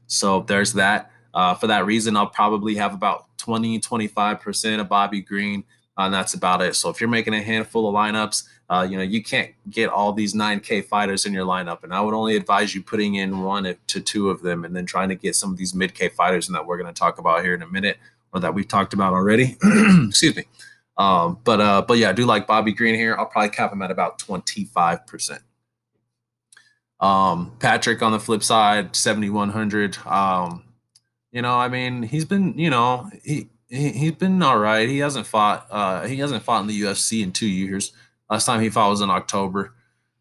So 0.08 0.42
there's 0.42 0.74
that. 0.74 1.12
Uh, 1.34 1.54
for 1.54 1.68
that 1.68 1.86
reason, 1.86 2.16
I'll 2.18 2.28
probably 2.28 2.76
have 2.76 2.94
about 2.94 3.38
20, 3.38 3.80
25% 3.80 4.80
of 4.80 4.90
Bobby 4.90 5.22
Green 5.22 5.64
and 5.98 6.14
that's 6.14 6.34
about 6.34 6.62
it. 6.62 6.76
So 6.76 6.90
if 6.90 7.00
you're 7.00 7.10
making 7.10 7.34
a 7.34 7.42
handful 7.42 7.88
of 7.88 7.96
lineups, 7.96 8.44
uh, 8.70 8.88
you 8.90 8.98
know 8.98 9.04
you 9.04 9.24
can't 9.24 9.52
get 9.70 9.90
all 9.90 10.12
these 10.12 10.34
9K 10.34 10.86
fighters 10.86 11.26
in 11.26 11.34
your 11.34 11.46
lineup, 11.46 11.84
and 11.84 11.94
I 11.94 12.02
would 12.02 12.14
only 12.14 12.36
advise 12.36 12.74
you 12.74 12.82
putting 12.82 13.16
in 13.16 13.42
one 13.42 13.76
to 13.88 14.02
two 14.02 14.30
of 14.30 14.42
them, 14.42 14.66
and 14.66 14.76
then 14.76 14.86
trying 14.86 15.10
to 15.10 15.16
get 15.16 15.36
some 15.36 15.52
of 15.52 15.58
these 15.58 15.74
mid 15.74 15.94
K 15.94 16.10
fighters, 16.10 16.48
and 16.48 16.56
that 16.56 16.66
we're 16.66 16.78
going 16.78 16.94
to 16.94 17.00
talk 17.00 17.20
about 17.20 17.44
here 17.44 17.54
in 17.54 17.62
a 17.62 17.68
minute, 17.68 17.98
or 18.34 18.40
that 18.40 18.54
we've 18.54 18.68
talked 18.68 18.94
about 18.94 19.14
already. 19.14 19.58
Excuse 20.08 20.36
me. 20.36 20.44
Um, 20.98 21.40
but 21.44 21.62
uh, 21.62 21.82
but 21.88 21.98
yeah, 21.98 22.10
I 22.10 22.14
do 22.14 22.26
like 22.26 22.48
Bobby 22.48 22.74
Green 22.74 22.96
here. 22.96 23.16
I'll 23.18 23.26
probably 23.26 23.50
cap 23.50 23.72
him 23.72 23.82
at 23.82 23.92
about 23.92 24.20
25 24.20 25.06
percent. 25.06 25.42
Um, 27.00 27.56
Patrick 27.60 28.02
on 28.02 28.12
the 28.12 28.20
flip 28.20 28.44
side, 28.44 28.96
7100. 28.96 29.98
Um, 30.08 30.64
you 31.32 31.42
know, 31.42 31.56
I 31.56 31.68
mean, 31.68 32.04
he's 32.04 32.26
been, 32.26 32.58
you 32.58 32.70
know, 32.70 33.10
he 33.24 33.50
he, 33.70 33.90
he's 33.92 34.14
been 34.14 34.42
all 34.42 34.58
right. 34.58 34.88
He 34.88 35.00
hasn't 35.00 35.28
fought. 35.28 35.68
Uh, 35.70 36.08
he 36.08 36.18
hasn't 36.18 36.44
fought 36.44 36.62
in 36.62 36.68
the 36.68 36.82
UFC 36.82 37.24
in 37.24 37.32
two 37.32 37.48
years. 37.48 37.94
Last 38.30 38.46
time 38.46 38.62
he 38.62 38.70
fought 38.70 38.90
was 38.90 39.02
in 39.02 39.10
October 39.10 39.74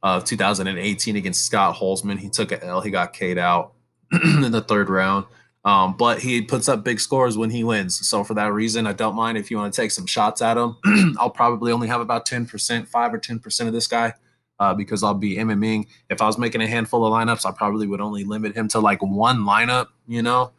of 0.03 0.25
2018 0.25 1.17
against 1.17 1.47
Scott 1.47 1.77
Holzman. 1.77 2.19
He 2.19 2.29
took 2.29 2.53
a 2.53 2.63
L. 2.63 2.81
He 2.81 2.91
got 2.91 3.13
K'd 3.13 3.39
out 3.39 3.73
in 4.13 4.53
the 4.53 4.61
third 4.61 4.91
round. 4.91 5.27
Um, 5.65 5.97
but 5.97 6.21
he 6.21 6.43
puts 6.43 6.69
up 6.69 6.85
big 6.85 7.01
scores 7.01 7.39
when 7.39 7.49
he 7.49 7.65
wins. 7.65 8.07
So 8.07 8.23
for 8.23 8.35
that 8.35 8.53
reason, 8.53 8.87
I 8.87 8.93
don't 8.93 9.17
mind 9.17 9.39
if 9.39 9.51
you 9.51 9.57
want 9.57 9.73
to 9.73 9.81
take 9.81 9.93
some 9.93 10.05
shots 10.05 10.43
at 10.43 10.59
him. 10.59 10.77
I'll 11.19 11.31
probably 11.31 11.73
only 11.73 11.89
have 11.89 12.03
about 12.03 12.29
10%, 12.29 12.87
five 12.87 13.15
or 13.15 13.19
10% 13.19 13.67
of 13.67 13.73
this 13.73 13.87
guy 13.87 14.13
uh, 14.61 14.75
because 14.75 15.03
I'll 15.03 15.15
be 15.15 15.37
MMing. 15.37 15.87
If 16.11 16.21
I 16.21 16.27
was 16.27 16.37
making 16.37 16.61
a 16.61 16.67
handful 16.67 17.07
of 17.07 17.13
lineups, 17.13 17.47
I 17.47 17.53
probably 17.53 17.87
would 17.87 18.03
only 18.03 18.25
limit 18.25 18.55
him 18.55 18.69
to 18.69 18.81
like 18.81 19.03
one 19.03 19.39
lineup, 19.39 19.87
you 20.07 20.21
know? 20.21 20.53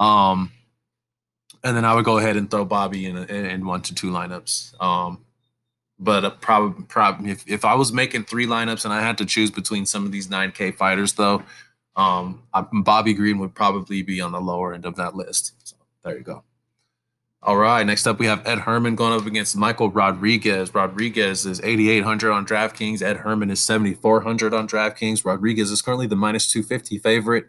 Um, 0.00 0.50
and 1.68 1.76
then 1.76 1.84
I 1.84 1.94
would 1.94 2.04
go 2.04 2.18
ahead 2.18 2.36
and 2.36 2.50
throw 2.50 2.64
Bobby 2.64 3.06
in, 3.06 3.16
a, 3.16 3.22
in 3.22 3.66
one 3.66 3.82
to 3.82 3.94
two 3.94 4.10
lineups. 4.10 4.80
Um, 4.82 5.24
but 5.98 6.24
uh, 6.24 6.30
probably 6.30 7.30
if, 7.30 7.44
if 7.46 7.64
I 7.64 7.74
was 7.74 7.92
making 7.92 8.24
three 8.24 8.46
lineups 8.46 8.84
and 8.84 8.94
I 8.94 9.02
had 9.02 9.18
to 9.18 9.26
choose 9.26 9.50
between 9.50 9.84
some 9.84 10.06
of 10.06 10.12
these 10.12 10.28
9K 10.28 10.74
fighters 10.74 11.12
though, 11.12 11.42
um, 11.96 12.42
Bobby 12.72 13.12
Green 13.12 13.38
would 13.38 13.54
probably 13.54 14.02
be 14.02 14.20
on 14.20 14.32
the 14.32 14.40
lower 14.40 14.72
end 14.72 14.86
of 14.86 14.96
that 14.96 15.14
list. 15.14 15.54
So 15.64 15.76
there 16.04 16.16
you 16.16 16.22
go. 16.22 16.44
All 17.42 17.56
right, 17.56 17.84
next 17.84 18.06
up 18.06 18.18
we 18.18 18.26
have 18.26 18.46
Ed 18.46 18.60
Herman 18.60 18.96
going 18.96 19.18
up 19.18 19.26
against 19.26 19.56
Michael 19.56 19.90
Rodriguez. 19.90 20.74
Rodriguez 20.74 21.46
is 21.46 21.60
8,800 21.60 22.32
on 22.32 22.46
DraftKings. 22.46 23.02
Ed 23.02 23.18
Herman 23.18 23.50
is 23.50 23.60
7,400 23.60 24.54
on 24.54 24.66
DraftKings. 24.66 25.24
Rodriguez 25.24 25.70
is 25.70 25.82
currently 25.82 26.06
the 26.06 26.16
minus 26.16 26.50
250 26.50 26.98
favorite. 26.98 27.46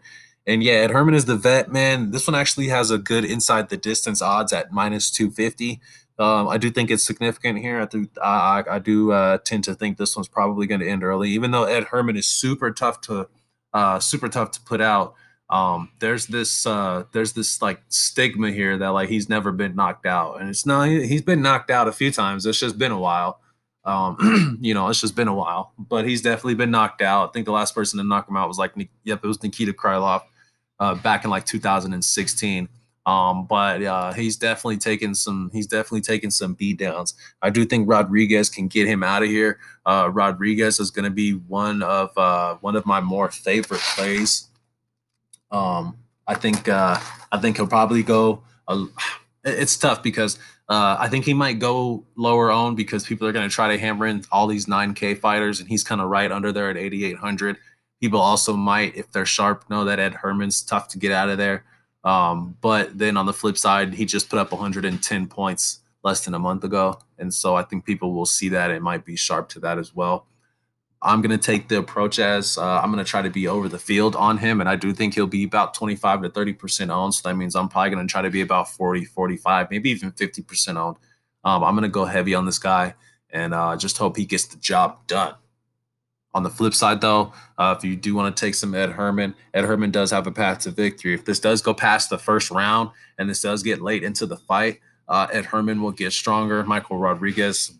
And 0.50 0.64
yeah, 0.64 0.72
Ed 0.72 0.90
Herman 0.90 1.14
is 1.14 1.26
the 1.26 1.36
vet, 1.36 1.70
man. 1.70 2.10
This 2.10 2.26
one 2.26 2.34
actually 2.34 2.66
has 2.68 2.90
a 2.90 2.98
good 2.98 3.24
inside 3.24 3.68
the 3.68 3.76
distance 3.76 4.20
odds 4.20 4.52
at 4.52 4.72
minus 4.72 5.08
250. 5.08 5.80
Um, 6.18 6.48
I 6.48 6.58
do 6.58 6.70
think 6.72 6.90
it's 6.90 7.04
significant 7.04 7.60
here. 7.60 7.80
I 7.80 7.84
do, 7.84 8.08
I, 8.20 8.64
I 8.68 8.78
do 8.80 9.12
uh, 9.12 9.38
tend 9.38 9.62
to 9.64 9.76
think 9.76 9.96
this 9.96 10.16
one's 10.16 10.26
probably 10.26 10.66
going 10.66 10.80
to 10.80 10.88
end 10.88 11.04
early, 11.04 11.30
even 11.30 11.52
though 11.52 11.64
Ed 11.64 11.84
Herman 11.84 12.16
is 12.16 12.26
super 12.26 12.72
tough 12.72 13.00
to, 13.02 13.28
uh, 13.72 14.00
super 14.00 14.28
tough 14.28 14.50
to 14.50 14.60
put 14.62 14.80
out. 14.80 15.14
Um, 15.50 15.90
there's 16.00 16.26
this, 16.26 16.66
uh, 16.66 17.04
there's 17.12 17.32
this 17.32 17.62
like 17.62 17.82
stigma 17.88 18.50
here 18.50 18.76
that 18.76 18.88
like 18.88 19.08
he's 19.08 19.28
never 19.28 19.52
been 19.52 19.76
knocked 19.76 20.04
out, 20.04 20.40
and 20.40 20.48
it's 20.48 20.66
not. 20.66 20.88
He's 20.88 21.22
been 21.22 21.42
knocked 21.42 21.70
out 21.70 21.88
a 21.88 21.92
few 21.92 22.10
times. 22.10 22.44
It's 22.44 22.60
just 22.60 22.76
been 22.76 22.92
a 22.92 22.98
while. 22.98 23.40
Um, 23.84 24.58
you 24.60 24.74
know, 24.74 24.88
it's 24.88 25.00
just 25.00 25.16
been 25.16 25.28
a 25.28 25.34
while, 25.34 25.72
but 25.78 26.06
he's 26.06 26.22
definitely 26.22 26.54
been 26.54 26.70
knocked 26.70 27.02
out. 27.02 27.30
I 27.30 27.32
think 27.32 27.46
the 27.46 27.52
last 27.52 27.74
person 27.74 27.98
to 27.98 28.04
knock 28.04 28.28
him 28.28 28.36
out 28.36 28.46
was 28.46 28.58
like, 28.58 28.74
yep, 29.04 29.20
it 29.24 29.26
was 29.26 29.42
Nikita 29.42 29.72
Krylov 29.72 30.22
uh, 30.80 30.96
back 30.96 31.24
in 31.24 31.30
like 31.30 31.46
2016. 31.46 32.68
Um, 33.06 33.46
but 33.46 33.82
uh, 33.82 34.12
he's 34.12 34.36
definitely 34.36 34.76
taken 34.76 35.14
some. 35.14 35.50
He's 35.52 35.66
definitely 35.66 36.02
taken 36.02 36.30
some 36.30 36.54
beat 36.54 36.78
downs. 36.78 37.14
I 37.40 37.50
do 37.50 37.64
think 37.64 37.88
Rodriguez 37.88 38.50
can 38.50 38.68
get 38.68 38.86
him 38.86 39.02
out 39.02 39.22
of 39.22 39.28
here. 39.28 39.58
Uh, 39.86 40.10
Rodriguez 40.12 40.78
is 40.78 40.90
going 40.90 41.06
to 41.06 41.10
be 41.10 41.32
one 41.32 41.82
of 41.82 42.16
uh, 42.16 42.56
one 42.60 42.76
of 42.76 42.84
my 42.84 43.00
more 43.00 43.30
favorite 43.30 43.80
plays. 43.80 44.48
Um, 45.50 45.96
I 46.26 46.34
think 46.34 46.68
uh, 46.68 46.98
I 47.32 47.38
think 47.38 47.56
he'll 47.56 47.66
probably 47.66 48.02
go. 48.02 48.42
Uh, 48.68 48.86
it's 49.44 49.76
tough 49.78 50.02
because 50.02 50.38
uh, 50.68 50.96
I 51.00 51.08
think 51.08 51.24
he 51.24 51.34
might 51.34 51.58
go 51.58 52.04
lower 52.16 52.52
owned 52.52 52.76
because 52.76 53.04
people 53.04 53.26
are 53.26 53.32
going 53.32 53.48
to 53.48 53.52
try 53.52 53.74
to 53.74 53.78
hammer 53.78 54.06
in 54.06 54.24
all 54.30 54.46
these 54.46 54.66
9K 54.66 55.18
fighters, 55.18 55.58
and 55.58 55.68
he's 55.68 55.82
kind 55.82 56.00
of 56.00 56.08
right 56.08 56.30
under 56.30 56.52
there 56.52 56.70
at 56.70 56.76
8,800. 56.76 57.56
People 58.00 58.20
also 58.20 58.54
might, 58.56 58.96
if 58.96 59.12
they're 59.12 59.26
sharp, 59.26 59.68
know 59.68 59.84
that 59.84 59.98
Ed 59.98 60.14
Herman's 60.14 60.62
tough 60.62 60.88
to 60.88 60.98
get 60.98 61.12
out 61.12 61.28
of 61.28 61.38
there. 61.38 61.64
Um, 62.02 62.56
but 62.60 62.96
then 62.96 63.16
on 63.16 63.26
the 63.26 63.32
flip 63.32 63.58
side, 63.58 63.94
he 63.94 64.06
just 64.06 64.30
put 64.30 64.38
up 64.38 64.52
110 64.52 65.26
points 65.26 65.80
less 66.02 66.24
than 66.24 66.34
a 66.34 66.38
month 66.38 66.64
ago. 66.64 66.98
And 67.18 67.32
so 67.32 67.54
I 67.54 67.62
think 67.62 67.84
people 67.84 68.14
will 68.14 68.26
see 68.26 68.48
that 68.50 68.70
it 68.70 68.80
might 68.80 69.04
be 69.04 69.16
sharp 69.16 69.50
to 69.50 69.60
that 69.60 69.78
as 69.78 69.94
well. 69.94 70.26
I'm 71.02 71.22
going 71.22 71.38
to 71.38 71.38
take 71.38 71.68
the 71.68 71.78
approach 71.78 72.18
as 72.18 72.58
uh, 72.58 72.80
I'm 72.80 72.92
going 72.92 73.02
to 73.02 73.10
try 73.10 73.22
to 73.22 73.30
be 73.30 73.48
over 73.48 73.68
the 73.68 73.78
field 73.78 74.14
on 74.16 74.36
him. 74.38 74.60
And 74.60 74.68
I 74.68 74.76
do 74.76 74.92
think 74.92 75.14
he'll 75.14 75.26
be 75.26 75.44
about 75.44 75.72
25 75.72 76.22
to 76.22 76.30
30% 76.30 76.90
owned. 76.90 77.14
So 77.14 77.28
that 77.28 77.34
means 77.36 77.54
I'm 77.54 77.68
probably 77.68 77.90
going 77.90 78.06
to 78.06 78.10
try 78.10 78.22
to 78.22 78.30
be 78.30 78.42
about 78.42 78.68
40, 78.68 79.06
45, 79.06 79.70
maybe 79.70 79.90
even 79.90 80.12
50% 80.12 80.76
owned. 80.76 80.96
Um, 81.42 81.64
I'm 81.64 81.74
going 81.74 81.84
to 81.84 81.88
go 81.88 82.04
heavy 82.04 82.34
on 82.34 82.44
this 82.44 82.58
guy 82.58 82.94
and 83.30 83.54
uh, 83.54 83.76
just 83.76 83.96
hope 83.96 84.16
he 84.16 84.26
gets 84.26 84.46
the 84.46 84.58
job 84.58 85.06
done. 85.06 85.34
On 86.32 86.44
the 86.44 86.50
flip 86.50 86.74
side, 86.74 87.00
though, 87.00 87.32
uh, 87.58 87.74
if 87.76 87.84
you 87.84 87.96
do 87.96 88.14
want 88.14 88.36
to 88.36 88.40
take 88.40 88.54
some 88.54 88.74
Ed 88.74 88.90
Herman, 88.90 89.34
Ed 89.52 89.64
Herman 89.64 89.90
does 89.90 90.12
have 90.12 90.28
a 90.28 90.32
path 90.32 90.60
to 90.60 90.70
victory. 90.70 91.12
If 91.12 91.24
this 91.24 91.40
does 91.40 91.60
go 91.60 91.74
past 91.74 92.08
the 92.08 92.18
first 92.18 92.52
round 92.52 92.90
and 93.18 93.28
this 93.28 93.42
does 93.42 93.64
get 93.64 93.82
late 93.82 94.04
into 94.04 94.26
the 94.26 94.36
fight, 94.36 94.78
uh, 95.08 95.26
Ed 95.32 95.46
Herman 95.46 95.82
will 95.82 95.90
get 95.90 96.12
stronger. 96.12 96.62
Michael 96.62 96.98
Rodriguez, 96.98 97.72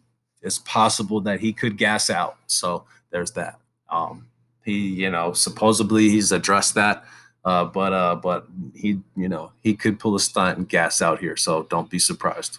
it's 0.42 0.58
possible 0.58 1.20
that 1.20 1.38
he 1.38 1.52
could 1.52 1.78
gas 1.78 2.10
out. 2.10 2.38
So 2.48 2.84
there's 3.10 3.30
that. 3.32 3.60
Um, 3.88 4.26
he, 4.64 4.78
you 4.88 5.10
know, 5.10 5.32
supposedly 5.32 6.08
he's 6.08 6.32
addressed 6.32 6.74
that, 6.74 7.04
uh, 7.44 7.64
but 7.64 7.92
uh, 7.92 8.16
but 8.16 8.46
he, 8.74 9.00
you 9.16 9.28
know, 9.28 9.52
he 9.62 9.74
could 9.74 9.98
pull 9.98 10.14
a 10.16 10.20
stunt 10.20 10.58
and 10.58 10.68
gas 10.68 11.00
out 11.00 11.20
here. 11.20 11.36
So 11.36 11.64
don't 11.64 11.88
be 11.88 11.98
surprised. 11.98 12.58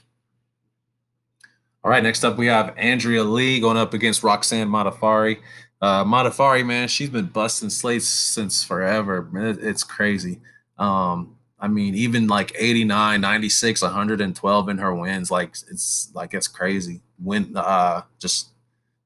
All 1.84 1.92
right, 1.92 2.04
next 2.04 2.24
up 2.24 2.38
we 2.38 2.48
have 2.48 2.74
Andrea 2.78 3.24
Lee 3.24 3.60
going 3.60 3.78
up 3.78 3.94
against 3.94 4.24
Roxanne 4.24 4.70
Modafferi. 4.70 5.40
Uh, 5.82 6.04
Modafferi, 6.06 6.66
man, 6.66 6.88
she's 6.88 7.10
been 7.10 7.26
busting 7.26 7.70
slates 7.70 8.08
since 8.08 8.64
forever. 8.64 9.28
Man, 9.32 9.58
it's 9.62 9.84
crazy. 9.84 10.40
Um, 10.78 11.36
I 11.60 11.68
mean, 11.68 11.96
even 11.96 12.28
like 12.28 12.54
89, 12.58 13.20
96, 13.20 13.82
112 13.82 14.70
in 14.70 14.78
her 14.78 14.96
wins, 14.96 15.32
like 15.32 15.50
it's 15.70 16.12
like 16.14 16.34
it's 16.34 16.48
crazy. 16.48 17.02
Win, 17.20 17.54
uh, 17.56 18.02
just, 18.20 18.50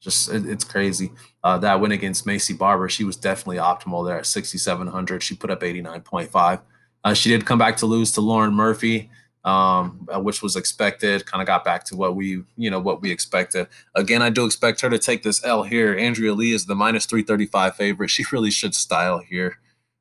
just 0.01 0.29
it, 0.33 0.47
it's 0.47 0.63
crazy. 0.65 1.11
Uh, 1.43 1.57
that 1.59 1.79
win 1.79 1.93
against 1.93 2.25
Maycee 2.25 2.57
Barber, 2.57 2.89
she 2.89 3.03
was 3.05 3.15
definitely 3.15 3.57
optimal 3.57 4.05
there 4.05 4.19
at 4.19 4.25
6,700. 4.25 5.23
She 5.23 5.35
put 5.35 5.49
up 5.49 5.61
89.5. 5.61 6.61
Uh, 7.03 7.13
she 7.13 7.29
did 7.29 7.45
come 7.45 7.59
back 7.59 7.77
to 7.77 7.85
lose 7.85 8.11
to 8.13 8.21
Lauren 8.21 8.53
Murphy 8.53 9.09
um, 9.45 10.07
uh, 10.13 10.19
which 10.19 10.41
was 10.41 10.55
expected. 10.55 11.25
Kind 11.25 11.41
of 11.41 11.47
got 11.47 11.63
back 11.63 11.85
to 11.85 11.95
what 11.95 12.15
we, 12.15 12.43
you 12.57 12.69
know, 12.69 12.79
what 12.79 13.01
we 13.01 13.11
expected. 13.11 13.67
Again, 13.93 14.21
I 14.21 14.29
do 14.29 14.45
expect 14.45 14.81
her 14.81 14.89
to 14.89 14.99
take 14.99 15.23
this 15.23 15.45
L 15.45 15.63
here. 15.63 15.95
Andrea 15.97 16.33
Lee 16.33 16.51
is 16.51 16.65
the 16.65 16.75
minus 16.75 17.05
335 17.05 17.75
favorite. 17.75 18.09
She 18.09 18.25
really 18.31 18.51
should 18.51 18.75
style 18.75 19.19
here. 19.19 19.59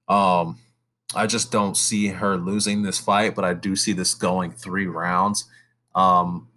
Um, 0.08 0.58
I 1.14 1.26
just 1.26 1.52
don't 1.52 1.76
see 1.76 2.08
her 2.08 2.36
losing 2.36 2.82
this 2.82 2.98
fight, 2.98 3.34
but 3.34 3.44
I 3.44 3.54
do 3.54 3.76
see 3.76 3.92
this 3.92 4.14
going 4.14 4.50
three 4.50 4.86
rounds. 4.86 5.44
Um, 5.94 6.48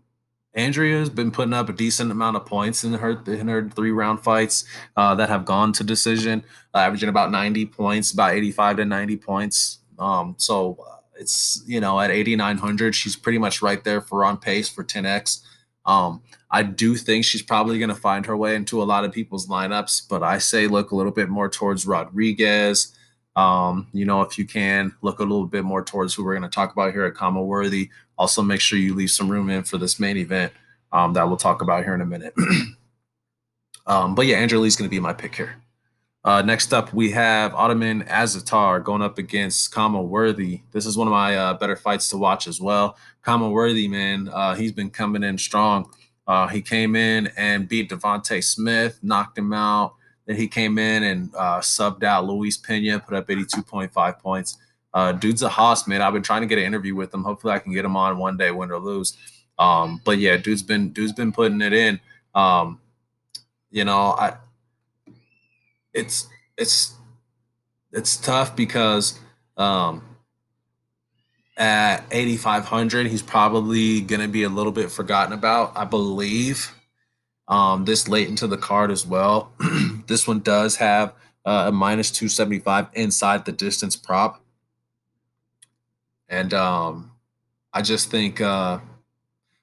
Andrea 0.54 0.98
has 0.98 1.10
been 1.10 1.30
putting 1.30 1.54
up 1.54 1.70
a 1.70 1.74
decent 1.74 2.10
amount 2.10 2.36
of 2.38 2.46
points 2.46 2.84
in 2.84 2.94
her 2.94 3.22
in 3.28 3.48
her 3.48 3.70
three 3.70 3.92
round 3.92 4.22
fights 4.22 4.64
uh, 4.96 5.14
that 5.16 5.30
have 5.30 5.46
gone 5.46 5.72
to 5.74 5.84
decision, 5.84 6.44
uh, 6.74 6.80
averaging 6.80 7.10
about 7.10 7.32
90 7.32 7.68
points, 7.68 8.12
about 8.12 8.34
85 8.34 8.78
to 8.78 8.86
90 8.86 9.18
points. 9.18 9.80
Um, 10.00 10.34
so 10.38 10.84
it's 11.20 11.64
you 11.66 11.80
know 11.80 12.00
at 12.00 12.12
8900 12.12 12.96
she's 12.96 13.16
pretty 13.16 13.38
much 13.38 13.62
right 13.62 13.84
there 13.84 14.02
for 14.02 14.26
on 14.26 14.38
pace 14.38 14.70
for 14.70 14.84
10x 14.84 15.42
um, 15.86 16.22
i 16.52 16.64
do 16.64 16.96
think 16.96 17.26
she's 17.26 17.42
probably 17.42 17.80
going 17.80 17.90
to 17.90 17.96
find 17.96 18.26
her 18.26 18.38
way 18.38 18.56
into 18.56 18.82
a 18.82 18.86
lot 18.86 19.04
of 19.04 19.12
people's 19.12 19.48
lineups 19.48 20.08
but 20.10 20.24
i 20.24 20.38
say 20.38 20.68
look 20.68 20.92
a 20.92 20.96
little 20.96 21.12
bit 21.12 21.30
more 21.30 21.50
towards 21.50 21.86
rodriguez. 21.86 22.94
Um, 23.36 23.88
you 23.94 24.06
know 24.06 24.22
if 24.22 24.38
you 24.38 24.46
can 24.46 24.96
look 25.02 25.20
a 25.20 25.24
little 25.24 25.46
bit 25.46 25.64
more 25.64 25.84
towards 25.84 26.14
who 26.14 26.24
we're 26.24 26.38
going 26.38 26.50
to 26.50 26.56
talk 26.56 26.72
about 26.72 26.92
here 26.92 27.06
at 27.06 27.14
Khama 27.14 27.44
Worthy 27.44 27.90
also 28.18 28.42
make 28.42 28.62
sure 28.62 28.80
you 28.80 28.96
leave 28.96 29.12
some 29.12 29.30
room 29.30 29.52
in 29.52 29.64
for 29.64 29.78
this 29.78 30.00
main 30.00 30.18
event 30.18 30.52
um, 30.92 31.14
that 31.14 31.28
we'll 31.28 31.38
talk 31.38 31.62
about 31.62 31.84
here 31.84 31.94
in 31.94 32.02
a 32.02 32.06
minute. 32.06 32.34
Um, 33.90 34.16
but 34.16 34.26
yeah 34.26 34.36
Andrea 34.40 34.60
Lee's 34.60 34.76
going 34.76 34.90
to 34.90 34.94
be 34.94 35.00
my 35.00 35.14
pick 35.14 35.34
here 35.34 35.56
uh, 36.28 36.42
next 36.42 36.74
up, 36.74 36.94
we 36.94 37.10
have 37.12 37.54
Ottman 37.54 38.06
Azaitar 38.10 38.84
going 38.84 39.02
up 39.02 39.18
against 39.18 39.72
Khama 39.72 40.02
Worthy. 40.02 40.60
This 40.74 40.86
is 40.86 40.98
one 40.98 41.08
of 41.08 41.14
my 41.14 41.38
uh, 41.38 41.54
better 41.54 41.78
fights 41.78 42.10
to 42.10 42.18
watch 42.18 42.48
as 42.48 42.60
well. 42.60 42.98
Khama 43.22 43.50
Worthy, 43.50 43.88
man, 43.88 44.28
uh, 44.28 44.54
he's 44.54 44.74
been 44.74 44.90
coming 44.90 45.24
in 45.24 45.38
strong. 45.38 45.90
Uh, 46.28 46.48
he 46.48 46.62
came 46.62 46.98
in 46.98 47.30
and 47.38 47.70
beat 47.70 47.90
Devonte 47.90 48.44
Smith, 48.44 49.00
knocked 49.02 49.38
him 49.38 49.54
out. 49.54 49.96
Then 50.26 50.36
he 50.36 50.50
came 50.50 50.78
in 50.78 51.04
and 51.04 51.34
uh, 51.34 51.60
subbed 51.60 52.04
out 52.04 52.26
Luis 52.26 52.58
Pena, 52.58 53.00
put 53.00 53.16
up 53.16 53.30
82.5 53.30 54.20
points. 54.20 54.58
Uh, 54.94 55.14
dude's 55.14 55.44
a 55.44 55.48
hoss, 55.48 55.88
man. 55.88 56.02
I've 56.02 56.12
been 56.12 56.24
trying 56.24 56.42
to 56.42 56.48
get 56.48 56.58
an 56.58 56.66
interview 56.66 56.94
with 56.94 57.14
him. 57.14 57.24
Hopefully, 57.24 57.54
I 57.54 57.60
can 57.60 57.72
get 57.72 57.86
him 57.86 57.96
on 57.96 58.18
one 58.18 58.36
day, 58.36 58.52
win 58.52 58.70
or 58.70 58.80
lose. 58.80 59.16
Um, 59.58 60.02
but 60.04 60.18
yeah, 60.18 60.36
dude's 60.36 60.62
been 60.62 60.92
dude's 60.92 61.14
been 61.14 61.32
putting 61.32 61.62
it 61.62 61.72
in. 61.72 62.02
Um, 62.36 62.82
you 63.72 63.86
know, 63.86 64.14
I 64.20 64.36
it's 65.98 66.28
it's 66.58 66.94
it's 67.92 68.18
tough 68.18 68.56
because 68.56 69.20
um, 69.58 70.04
at 71.58 72.04
8500 72.12 73.08
he's 73.08 73.24
probably 73.24 74.02
going 74.02 74.22
to 74.22 74.28
be 74.28 74.44
a 74.44 74.50
little 74.50 74.72
bit 74.72 74.92
forgotten 74.92 75.34
about 75.34 75.76
i 75.76 75.84
believe. 75.86 76.74
Um, 77.50 77.86
this 77.86 78.10
late 78.10 78.28
into 78.28 78.46
the 78.46 78.58
card 78.58 78.92
as 78.92 79.06
well. 79.06 79.52
This 80.08 80.26
one 80.28 80.40
does 80.40 80.78
have 80.78 81.14
uh, 81.46 81.66
a 81.68 81.72
minus 81.72 82.12
275 82.12 82.88
inside 82.94 83.44
the 83.44 83.52
distance 83.52 83.96
prop. 83.96 84.42
And 86.30 86.54
um, 86.54 87.12
i 87.74 87.82
just 87.82 88.12
think 88.12 88.42
uh, 88.42 88.80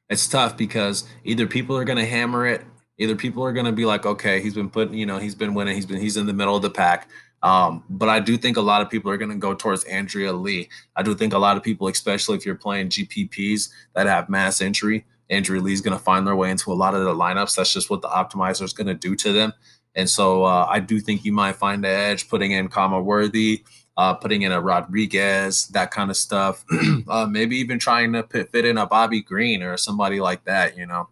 it's 0.09 0.27
tough 0.27 0.57
because 0.57 1.05
either 1.25 1.47
people 1.47 1.77
are 1.77 1.85
going 1.85 1.99
to 1.99 2.07
hammer 2.07 2.47
it 2.47 2.65
Either 2.99 3.17
people 3.17 3.43
are 3.43 3.53
going 3.53 3.67
to 3.67 3.73
be 3.73 3.85
like, 3.85 4.07
okay, 4.07 4.41
he's 4.41 4.55
been 4.55 4.71
putting, 4.71 4.95
you 4.95 5.07
know, 5.07 5.19
he's 5.19 5.35
been 5.35 5.55
winning, 5.55 5.75
he's 5.75 5.87
been, 5.87 6.01
he's 6.01 6.17
in 6.17 6.27
the 6.27 6.33
middle 6.33 6.55
of 6.55 6.63
the 6.63 6.71
pack. 6.71 7.09
Um, 7.43 7.85
but 7.91 8.09
I 8.09 8.21
do 8.21 8.39
think 8.39 8.57
a 8.57 8.63
lot 8.63 8.81
of 8.81 8.89
people 8.89 9.11
are 9.11 9.19
going 9.19 9.31
to 9.31 9.37
go 9.37 9.55
towards 9.55 9.85
Andrea 9.85 10.33
Lee. 10.33 10.69
I 10.97 11.03
do 11.03 11.15
think 11.15 11.35
a 11.35 11.39
lot 11.39 11.57
of 11.59 11.63
people, 11.63 11.89
especially 11.89 12.37
if 12.37 12.47
you're 12.47 12.55
playing 12.55 12.89
GPPs 12.89 13.69
that 13.95 14.07
have 14.07 14.31
mass 14.31 14.63
entry, 14.63 15.05
Andrea 15.29 15.61
Lee's 15.61 15.83
going 15.83 15.97
to 15.97 16.03
find 16.03 16.27
their 16.27 16.37
way 16.37 16.51
into 16.51 16.73
a 16.73 16.75
lot 16.75 16.95
of 16.95 17.05
the 17.05 17.15
lineups. 17.15 17.57
That's 17.57 17.73
just 17.73 17.91
what 17.91 18.01
the 18.01 18.09
optimizer 18.09 18.63
is 18.63 18.73
going 18.73 18.87
to 18.87 18.95
do 18.95 19.15
to 19.17 19.33
them. 19.33 19.53
And 19.95 20.09
so 20.09 20.45
uh, 20.45 20.67
I 20.71 20.81
do 20.81 21.01
think 21.01 21.25
you 21.25 21.33
might 21.33 21.57
find 21.57 21.85
the 21.85 21.89
edge 21.89 22.29
putting 22.29 22.53
in 22.53 22.69
Khama 22.69 23.01
Worthy, 23.01 23.63
uh, 23.97 24.15
putting 24.15 24.43
in 24.43 24.53
a 24.53 24.61
Rodriguez, 24.61 25.69
that 25.69 25.91
kind 25.91 26.11
of 26.11 26.17
stuff. 26.17 26.65
uh, 27.09 27.27
maybe 27.27 27.57
even 27.57 27.79
trying 27.79 28.13
to 28.15 28.23
fit 28.25 28.65
in 28.65 28.79
a 28.79 28.87
Bobby 28.87 29.21
Green 29.21 29.63
or 29.63 29.77
somebody 29.77 30.21
like 30.21 30.45
that, 30.45 30.77
you 30.77 30.87
know. 30.87 31.09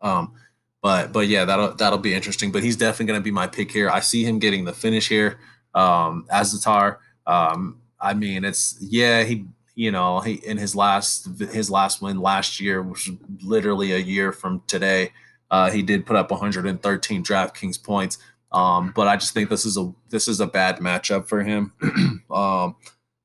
Um, 0.00 0.34
but 0.82 1.12
but 1.12 1.28
yeah, 1.28 1.44
that'll 1.44 1.74
that'll 1.74 1.98
be 1.98 2.12
interesting. 2.12 2.50
But 2.52 2.62
he's 2.62 2.76
definitely 2.76 3.06
going 3.06 3.20
to 3.20 3.24
be 3.24 3.30
my 3.30 3.46
pick 3.46 3.70
here. 3.70 3.88
I 3.88 4.00
see 4.00 4.24
him 4.24 4.38
getting 4.38 4.64
the 4.64 4.72
finish 4.72 5.08
here. 5.08 5.38
Um, 5.74 6.26
Azaitar. 6.30 6.98
Um, 7.26 7.80
I 8.00 8.14
mean, 8.14 8.44
it's 8.44 8.76
yeah, 8.80 9.22
he 9.22 9.46
you 9.74 9.92
know 9.92 10.20
he 10.20 10.34
in 10.34 10.58
his 10.58 10.74
last 10.74 11.28
his 11.52 11.70
last 11.70 12.02
win 12.02 12.18
last 12.20 12.60
year, 12.60 12.82
which 12.82 13.08
was 13.08 13.18
literally 13.42 13.92
a 13.92 13.98
year 13.98 14.32
from 14.32 14.62
today. 14.66 15.12
Uh, 15.50 15.70
he 15.70 15.82
did 15.82 16.06
put 16.06 16.16
up 16.16 16.30
113 16.30 17.22
DraftKings 17.22 17.82
points. 17.82 18.18
Um, 18.52 18.92
but 18.94 19.08
I 19.08 19.16
just 19.16 19.34
think 19.34 19.48
this 19.48 19.64
is 19.64 19.78
a 19.78 19.92
this 20.10 20.28
is 20.28 20.40
a 20.40 20.46
bad 20.46 20.78
matchup 20.78 21.26
for 21.28 21.42
him. 21.42 21.72
um, 22.30 22.76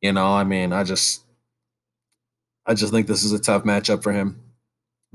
you 0.02 0.13
know, 0.13 0.28
I 0.28 0.43
mean, 0.43 0.74
I 0.74 0.84
just 0.84 1.24
I 2.65 2.74
just 2.74 2.93
think 2.93 3.08
this 3.08 3.24
is 3.24 3.32
a 3.32 3.39
tough 3.39 3.63
matchup 3.63 4.04
for 4.04 4.12
him. 4.12 4.41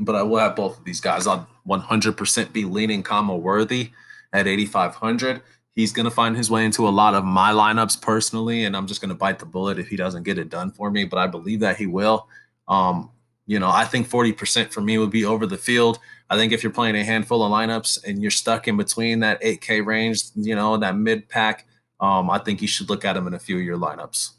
But 0.05 0.17
I 0.17 0.23
will 0.23 0.39
have 0.39 0.57
both 0.57 0.79
of 0.79 0.85
these 0.85 1.01
guys. 1.01 1.27
I'll 1.27 1.49
100% 1.67 2.53
be 2.53 2.65
leaning 2.65 3.03
Khama 3.03 3.37
Worthy 3.37 3.91
at 4.33 4.47
8,500. 4.47 5.43
He's 5.75 5.93
going 5.93 6.05
to 6.05 6.11
find 6.11 6.37
his 6.37 6.51
way 6.51 6.65
into 6.65 6.87
a 6.87 6.91
lot 6.91 7.15
of 7.15 7.25
my 7.25 7.53
lineups 7.53 8.01
personally, 8.03 8.65
and 8.65 8.77
I'm 8.77 8.87
just 8.87 9.01
going 9.01 9.09
to 9.09 9.15
bite 9.15 9.39
the 9.39 9.47
bullet 9.47 9.79
if 9.79 9.89
he 9.89 9.97
doesn't 9.97 10.25
get 10.25 10.39
it 10.39 10.51
done 10.51 10.71
for 10.71 10.91
me. 10.91 11.05
But 11.05 11.19
I 11.19 11.27
believe 11.27 11.61
that 11.61 11.77
he 11.77 11.87
will. 11.87 12.29
Um, 12.69 13.11
you 13.47 13.59
know, 13.59 13.71
I 13.71 13.85
think 13.85 14.09
40% 14.09 14.73
for 14.73 14.81
me 14.81 14.99
would 14.99 15.11
be 15.11 15.25
over 15.25 15.47
the 15.47 15.57
field. 15.57 15.99
I 16.31 16.37
think 16.37 16.53
if 16.53 16.63
you're 16.63 16.73
playing 16.73 16.97
a 16.97 17.05
handful 17.05 17.43
of 17.43 17.53
lineups 17.53 18.05
and 18.05 18.23
you're 18.23 18.31
stuck 18.31 18.69
in 18.69 18.77
between 18.77 19.21
that 19.21 19.43
8K 19.43 19.85
range, 19.85 20.25
you 20.35 20.55
know, 20.55 20.77
that 20.77 20.97
mid 20.97 21.29
pack, 21.29 21.67
um, 22.01 22.31
I 22.31 22.39
think 22.39 22.63
you 22.63 22.69
should 22.69 22.89
look 22.89 23.05
at 23.05 23.17
him 23.17 23.27
in 23.27 23.35
a 23.35 23.39
few 23.39 23.57
of 23.57 23.63
your 23.63 23.79
lineups. 23.79 24.31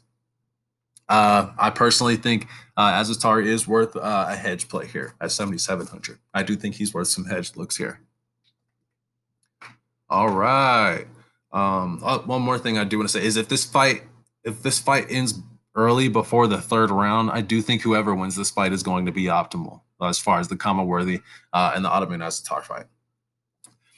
Uh, 1.08 1.50
I 1.58 1.70
personally 1.70 2.16
think 2.16 2.48
uh, 2.76 2.92
Azaitar 2.92 3.44
is 3.44 3.68
worth 3.68 3.94
uh, 3.96 4.26
a 4.28 4.36
hedge 4.36 4.68
play 4.68 4.86
here 4.86 5.14
at 5.20 5.32
7,700. 5.32 6.18
I 6.32 6.42
do 6.42 6.56
think 6.56 6.76
he's 6.76 6.94
worth 6.94 7.08
some 7.08 7.26
hedge 7.26 7.56
looks 7.56 7.76
here. 7.76 8.00
All 10.08 10.30
right. 10.30 11.06
Um, 11.52 12.00
oh, 12.02 12.22
one 12.26 12.42
more 12.42 12.58
thing 12.58 12.78
I 12.78 12.84
do 12.84 12.98
want 12.98 13.08
to 13.08 13.18
say 13.18 13.24
is 13.24 13.36
if 13.36 13.48
this 13.48 13.64
fight, 13.64 14.02
if 14.44 14.62
this 14.62 14.78
fight 14.78 15.06
ends 15.08 15.40
early 15.74 16.08
before 16.08 16.46
the 16.46 16.60
third 16.60 16.90
round, 16.90 17.30
I 17.30 17.40
do 17.40 17.60
think 17.62 17.82
whoever 17.82 18.14
wins 18.14 18.36
this 18.36 18.50
fight 18.50 18.72
is 18.72 18.82
going 18.82 19.06
to 19.06 19.12
be 19.12 19.24
optimal 19.24 19.80
as 20.02 20.18
far 20.18 20.38
as 20.40 20.48
the 20.48 20.56
Khama 20.56 20.84
Worthy 20.84 21.20
uh, 21.52 21.72
and 21.74 21.84
the 21.84 21.88
Ottman 21.88 22.18
Azaitar 22.18 22.62
fight. 22.62 22.86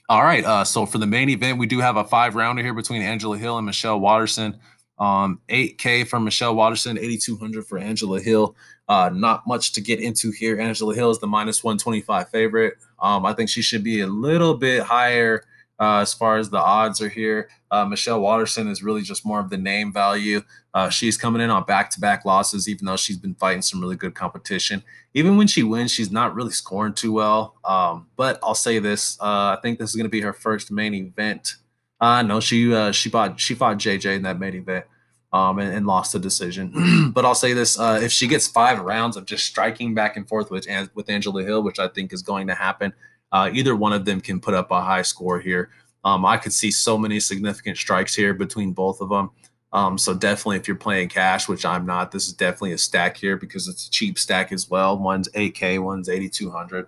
All 0.09 0.23
right. 0.23 0.45
Uh, 0.45 0.64
so 0.64 0.87
for 0.87 0.99
the 0.99 1.07
main 1.07 1.29
event, 1.29 1.59
we 1.59 1.66
do 1.66 1.81
have 1.81 1.97
a 1.97 2.05
five 2.05 2.35
rounder 2.37 2.62
here 2.62 2.75
between 2.75 3.03
Angela 3.03 3.37
Hill 3.37 3.59
and 3.59 3.66
Michelle 3.66 3.99
Waterson. 3.99 4.59
Um, 4.98 5.40
8K 5.48 6.06
for 6.09 6.18
Michelle 6.20 6.54
Waterson, 6.54 6.98
8,200 6.98 7.66
for 7.66 7.78
Angela 7.78 8.20
Hill. 8.20 8.56
Uh, 8.88 9.11
not 9.12 9.46
much 9.46 9.72
to 9.72 9.80
get 9.80 10.00
into 10.00 10.30
here. 10.30 10.61
Angela 10.61 10.94
Hill 10.94 11.11
is 11.11 11.18
the 11.18 11.26
minus 11.26 11.64
125 11.64 12.28
favorite. 12.30 12.74
Um, 13.00 13.26
I 13.26 13.32
think 13.32 13.50
she 13.50 13.62
should 13.62 13.82
be 13.82 14.00
a 14.00 14.06
little 14.06 14.54
bit 14.54 14.82
higher 14.82 15.44
uh, 15.78 15.98
as 15.98 16.14
far 16.14 16.38
as 16.38 16.50
the 16.50 16.59
odds 16.59 17.00
are 17.00 17.09
here. 17.09 17.48
Uh, 17.70 17.85
Michelle 17.85 18.20
Waterson 18.20 18.68
is 18.68 18.82
really 18.82 19.02
just 19.02 19.26
more 19.26 19.40
of 19.40 19.50
the 19.50 19.56
name 19.56 19.92
value. 19.92 20.40
Uh, 20.72 20.88
she's 20.88 21.16
coming 21.16 21.42
in 21.42 21.50
on 21.50 21.64
back 21.64 21.90
to 21.90 22.00
back 22.00 22.24
losses, 22.24 22.68
even 22.68 22.87
though 22.87 22.96
she's 22.96 23.16
been 23.16 23.35
fighting 23.35 23.62
some 23.62 23.80
really 23.80 23.96
good 23.96 24.14
competition. 24.14 24.82
Even 25.14 25.37
when 25.37 25.46
she 25.46 25.62
wins, 25.62 25.90
she's 25.90 26.11
not 26.11 26.35
really 26.35 26.52
scoring 26.52 26.94
too 26.94 27.12
well. 27.12 27.56
Um, 27.64 28.06
but 28.16 28.38
I'll 28.42 28.54
say 28.54 28.78
this: 28.78 29.18
uh, 29.20 29.56
I 29.56 29.59
think 29.62 29.78
this 29.78 29.90
is 29.90 29.96
going 29.96 30.04
to 30.04 30.11
be 30.11 30.20
her 30.20 30.32
first 30.32 30.70
main 30.70 30.94
event. 30.94 31.56
Uh, 32.00 32.22
no, 32.22 32.40
she 32.40 32.72
uh, 32.74 32.92
she 32.92 33.09
fought 33.09 33.40
she 33.40 33.54
fought 33.54 33.78
JJ 33.78 34.16
in 34.16 34.22
that 34.22 34.38
main 34.38 34.54
event. 34.54 34.85
Um, 35.32 35.59
and, 35.59 35.74
and 35.74 35.87
lost 35.87 36.12
the 36.12 36.18
decision. 36.18 37.11
but 37.12 37.26
I'll 37.26 37.35
say 37.35 37.52
this: 37.52 37.78
uh, 37.78 37.98
if 38.00 38.12
she 38.12 38.26
gets 38.26 38.46
five 38.46 38.80
rounds 38.80 39.16
of 39.16 39.26
just 39.26 39.44
striking 39.44 39.92
back 39.92 40.16
and 40.16 40.26
forth 40.26 40.50
with 40.50 40.66
with 40.94 41.11
Angela 41.11 41.42
Hill, 41.42 41.62
which 41.62 41.78
I 41.78 41.88
think 41.88 42.12
is 42.12 42.22
going 42.22 42.46
to 42.46 42.54
happen, 42.54 42.94
uh, 43.32 43.50
either 43.52 43.76
one 43.76 43.92
of 43.92 44.04
them 44.04 44.20
can 44.20 44.40
put 44.40 44.54
up 44.54 44.70
a 44.70 44.80
high 44.80 45.02
score 45.02 45.40
here. 45.40 45.70
Um, 46.04 46.24
I 46.24 46.37
could 46.37 46.52
see 46.52 46.70
so 46.70 46.96
many 46.96 47.18
significant 47.18 47.76
strikes 47.76 48.14
here 48.14 48.32
between 48.32 48.72
both 48.72 49.00
of 49.00 49.09
them. 49.09 49.30
Um, 49.72 49.98
so 49.98 50.14
definitely, 50.14 50.56
if 50.56 50.68
you're 50.68 50.76
playing 50.76 51.09
cash, 51.09 51.48
which 51.48 51.64
I'm 51.64 51.85
not, 51.85 52.12
this 52.12 52.28
is 52.28 52.32
definitely 52.32 52.72
a 52.72 52.78
stack 52.78 53.16
here 53.16 53.37
because 53.37 53.66
it's 53.68 53.88
a 53.88 53.90
cheap 53.90 54.18
stack 54.18 54.52
as 54.52 54.70
well. 54.70 54.96
One's 54.96 55.28
8K, 55.30 55.82
one's 55.82 56.09
8,200. 56.09 56.87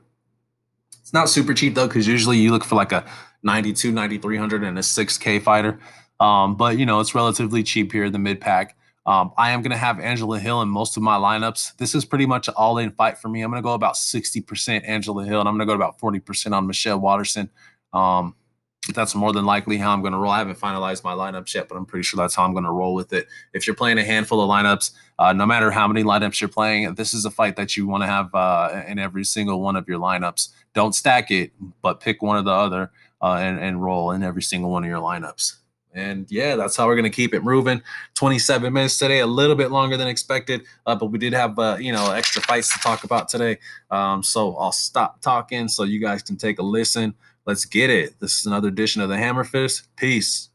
It's 1.08 1.14
not 1.14 1.30
super 1.30 1.54
cheap 1.54 1.74
though, 1.74 1.88
because 1.88 2.06
usually 2.06 2.36
you 2.36 2.50
look 2.50 2.62
for 2.62 2.74
like 2.74 2.92
a 2.92 3.02
92, 3.42 3.92
9,300 3.92 4.62
and 4.62 4.78
a 4.78 4.82
6K 4.82 5.40
fighter. 5.40 5.80
Um, 6.20 6.54
but 6.54 6.78
you 6.78 6.84
know, 6.84 7.00
it's 7.00 7.14
relatively 7.14 7.62
cheap 7.62 7.92
here 7.92 8.04
in 8.04 8.12
the 8.12 8.18
mid 8.18 8.42
pack. 8.42 8.76
Um, 9.06 9.32
I 9.38 9.52
am 9.52 9.62
going 9.62 9.70
to 9.70 9.78
have 9.78 10.00
Angela 10.00 10.38
Hill 10.38 10.60
in 10.60 10.68
most 10.68 10.98
of 10.98 11.02
my 11.02 11.16
lineups. 11.16 11.78
This 11.78 11.94
is 11.94 12.04
pretty 12.04 12.26
much 12.26 12.48
an 12.48 12.54
all 12.58 12.76
in 12.76 12.90
fight 12.90 13.16
for 13.16 13.30
me. 13.30 13.40
I'm 13.40 13.50
going 13.50 13.62
to 13.62 13.66
go 13.66 13.72
about 13.72 13.94
60% 13.94 14.86
Angela 14.86 15.24
Hill, 15.24 15.40
and 15.40 15.48
I'm 15.48 15.56
going 15.56 15.66
to 15.66 15.72
go 15.72 15.74
about 15.74 15.98
40% 15.98 16.52
on 16.52 16.66
Michelle 16.66 17.00
Waterson. 17.00 17.48
Um, 17.94 18.34
that's 18.94 19.14
more 19.14 19.32
than 19.32 19.44
likely 19.44 19.76
how 19.76 19.92
I'm 19.92 20.00
going 20.00 20.12
to 20.12 20.18
roll. 20.18 20.32
I 20.32 20.38
haven't 20.38 20.58
finalized 20.58 21.04
my 21.04 21.12
lineups 21.12 21.54
yet, 21.54 21.68
but 21.68 21.76
I'm 21.76 21.84
pretty 21.84 22.04
sure 22.04 22.16
that's 22.16 22.34
how 22.34 22.44
I'm 22.44 22.52
going 22.52 22.64
to 22.64 22.70
roll 22.70 22.94
with 22.94 23.12
it. 23.12 23.26
If 23.52 23.66
you're 23.66 23.76
playing 23.76 23.98
a 23.98 24.04
handful 24.04 24.40
of 24.40 24.48
lineups, 24.48 24.92
uh, 25.18 25.32
no 25.32 25.44
matter 25.46 25.70
how 25.70 25.86
many 25.88 26.04
lineups 26.04 26.40
you're 26.40 26.48
playing, 26.48 26.94
this 26.94 27.12
is 27.12 27.24
a 27.24 27.30
fight 27.30 27.56
that 27.56 27.76
you 27.76 27.86
want 27.86 28.02
to 28.02 28.06
have 28.06 28.34
uh, 28.34 28.82
in 28.86 28.98
every 28.98 29.24
single 29.24 29.60
one 29.60 29.76
of 29.76 29.88
your 29.88 29.98
lineups. 29.98 30.48
Don't 30.74 30.94
stack 30.94 31.30
it, 31.30 31.52
but 31.82 32.00
pick 32.00 32.22
one 32.22 32.38
or 32.38 32.42
the 32.42 32.50
other 32.50 32.90
uh, 33.20 33.34
and, 33.34 33.58
and 33.58 33.82
roll 33.82 34.12
in 34.12 34.22
every 34.22 34.42
single 34.42 34.70
one 34.70 34.84
of 34.84 34.88
your 34.88 35.00
lineups. 35.00 35.56
And 35.94 36.30
yeah, 36.30 36.54
that's 36.54 36.76
how 36.76 36.86
we're 36.86 36.94
going 36.94 37.10
to 37.10 37.16
keep 37.16 37.34
it 37.34 37.42
moving. 37.42 37.82
27 38.14 38.72
minutes 38.72 38.98
today, 38.98 39.20
a 39.20 39.26
little 39.26 39.56
bit 39.56 39.70
longer 39.70 39.96
than 39.96 40.06
expected, 40.06 40.64
uh, 40.86 40.94
but 40.94 41.06
we 41.06 41.18
did 41.18 41.32
have, 41.32 41.58
uh, 41.58 41.76
you 41.80 41.92
know, 41.92 42.12
extra 42.12 42.40
fights 42.42 42.72
to 42.72 42.78
talk 42.78 43.04
about 43.04 43.28
today. 43.28 43.58
Um, 43.90 44.22
so 44.22 44.54
I'll 44.56 44.72
stop 44.72 45.20
talking 45.20 45.66
so 45.66 45.84
you 45.84 45.98
guys 45.98 46.22
can 46.22 46.36
take 46.36 46.58
a 46.58 46.62
listen. 46.62 47.14
Let's 47.48 47.64
get 47.64 47.88
it. 47.88 48.20
This 48.20 48.40
is 48.40 48.44
another 48.44 48.68
edition 48.68 49.00
of 49.00 49.08
the 49.08 49.16
Hammer 49.16 49.42
Fist. 49.42 49.88
Peace. 49.96 50.50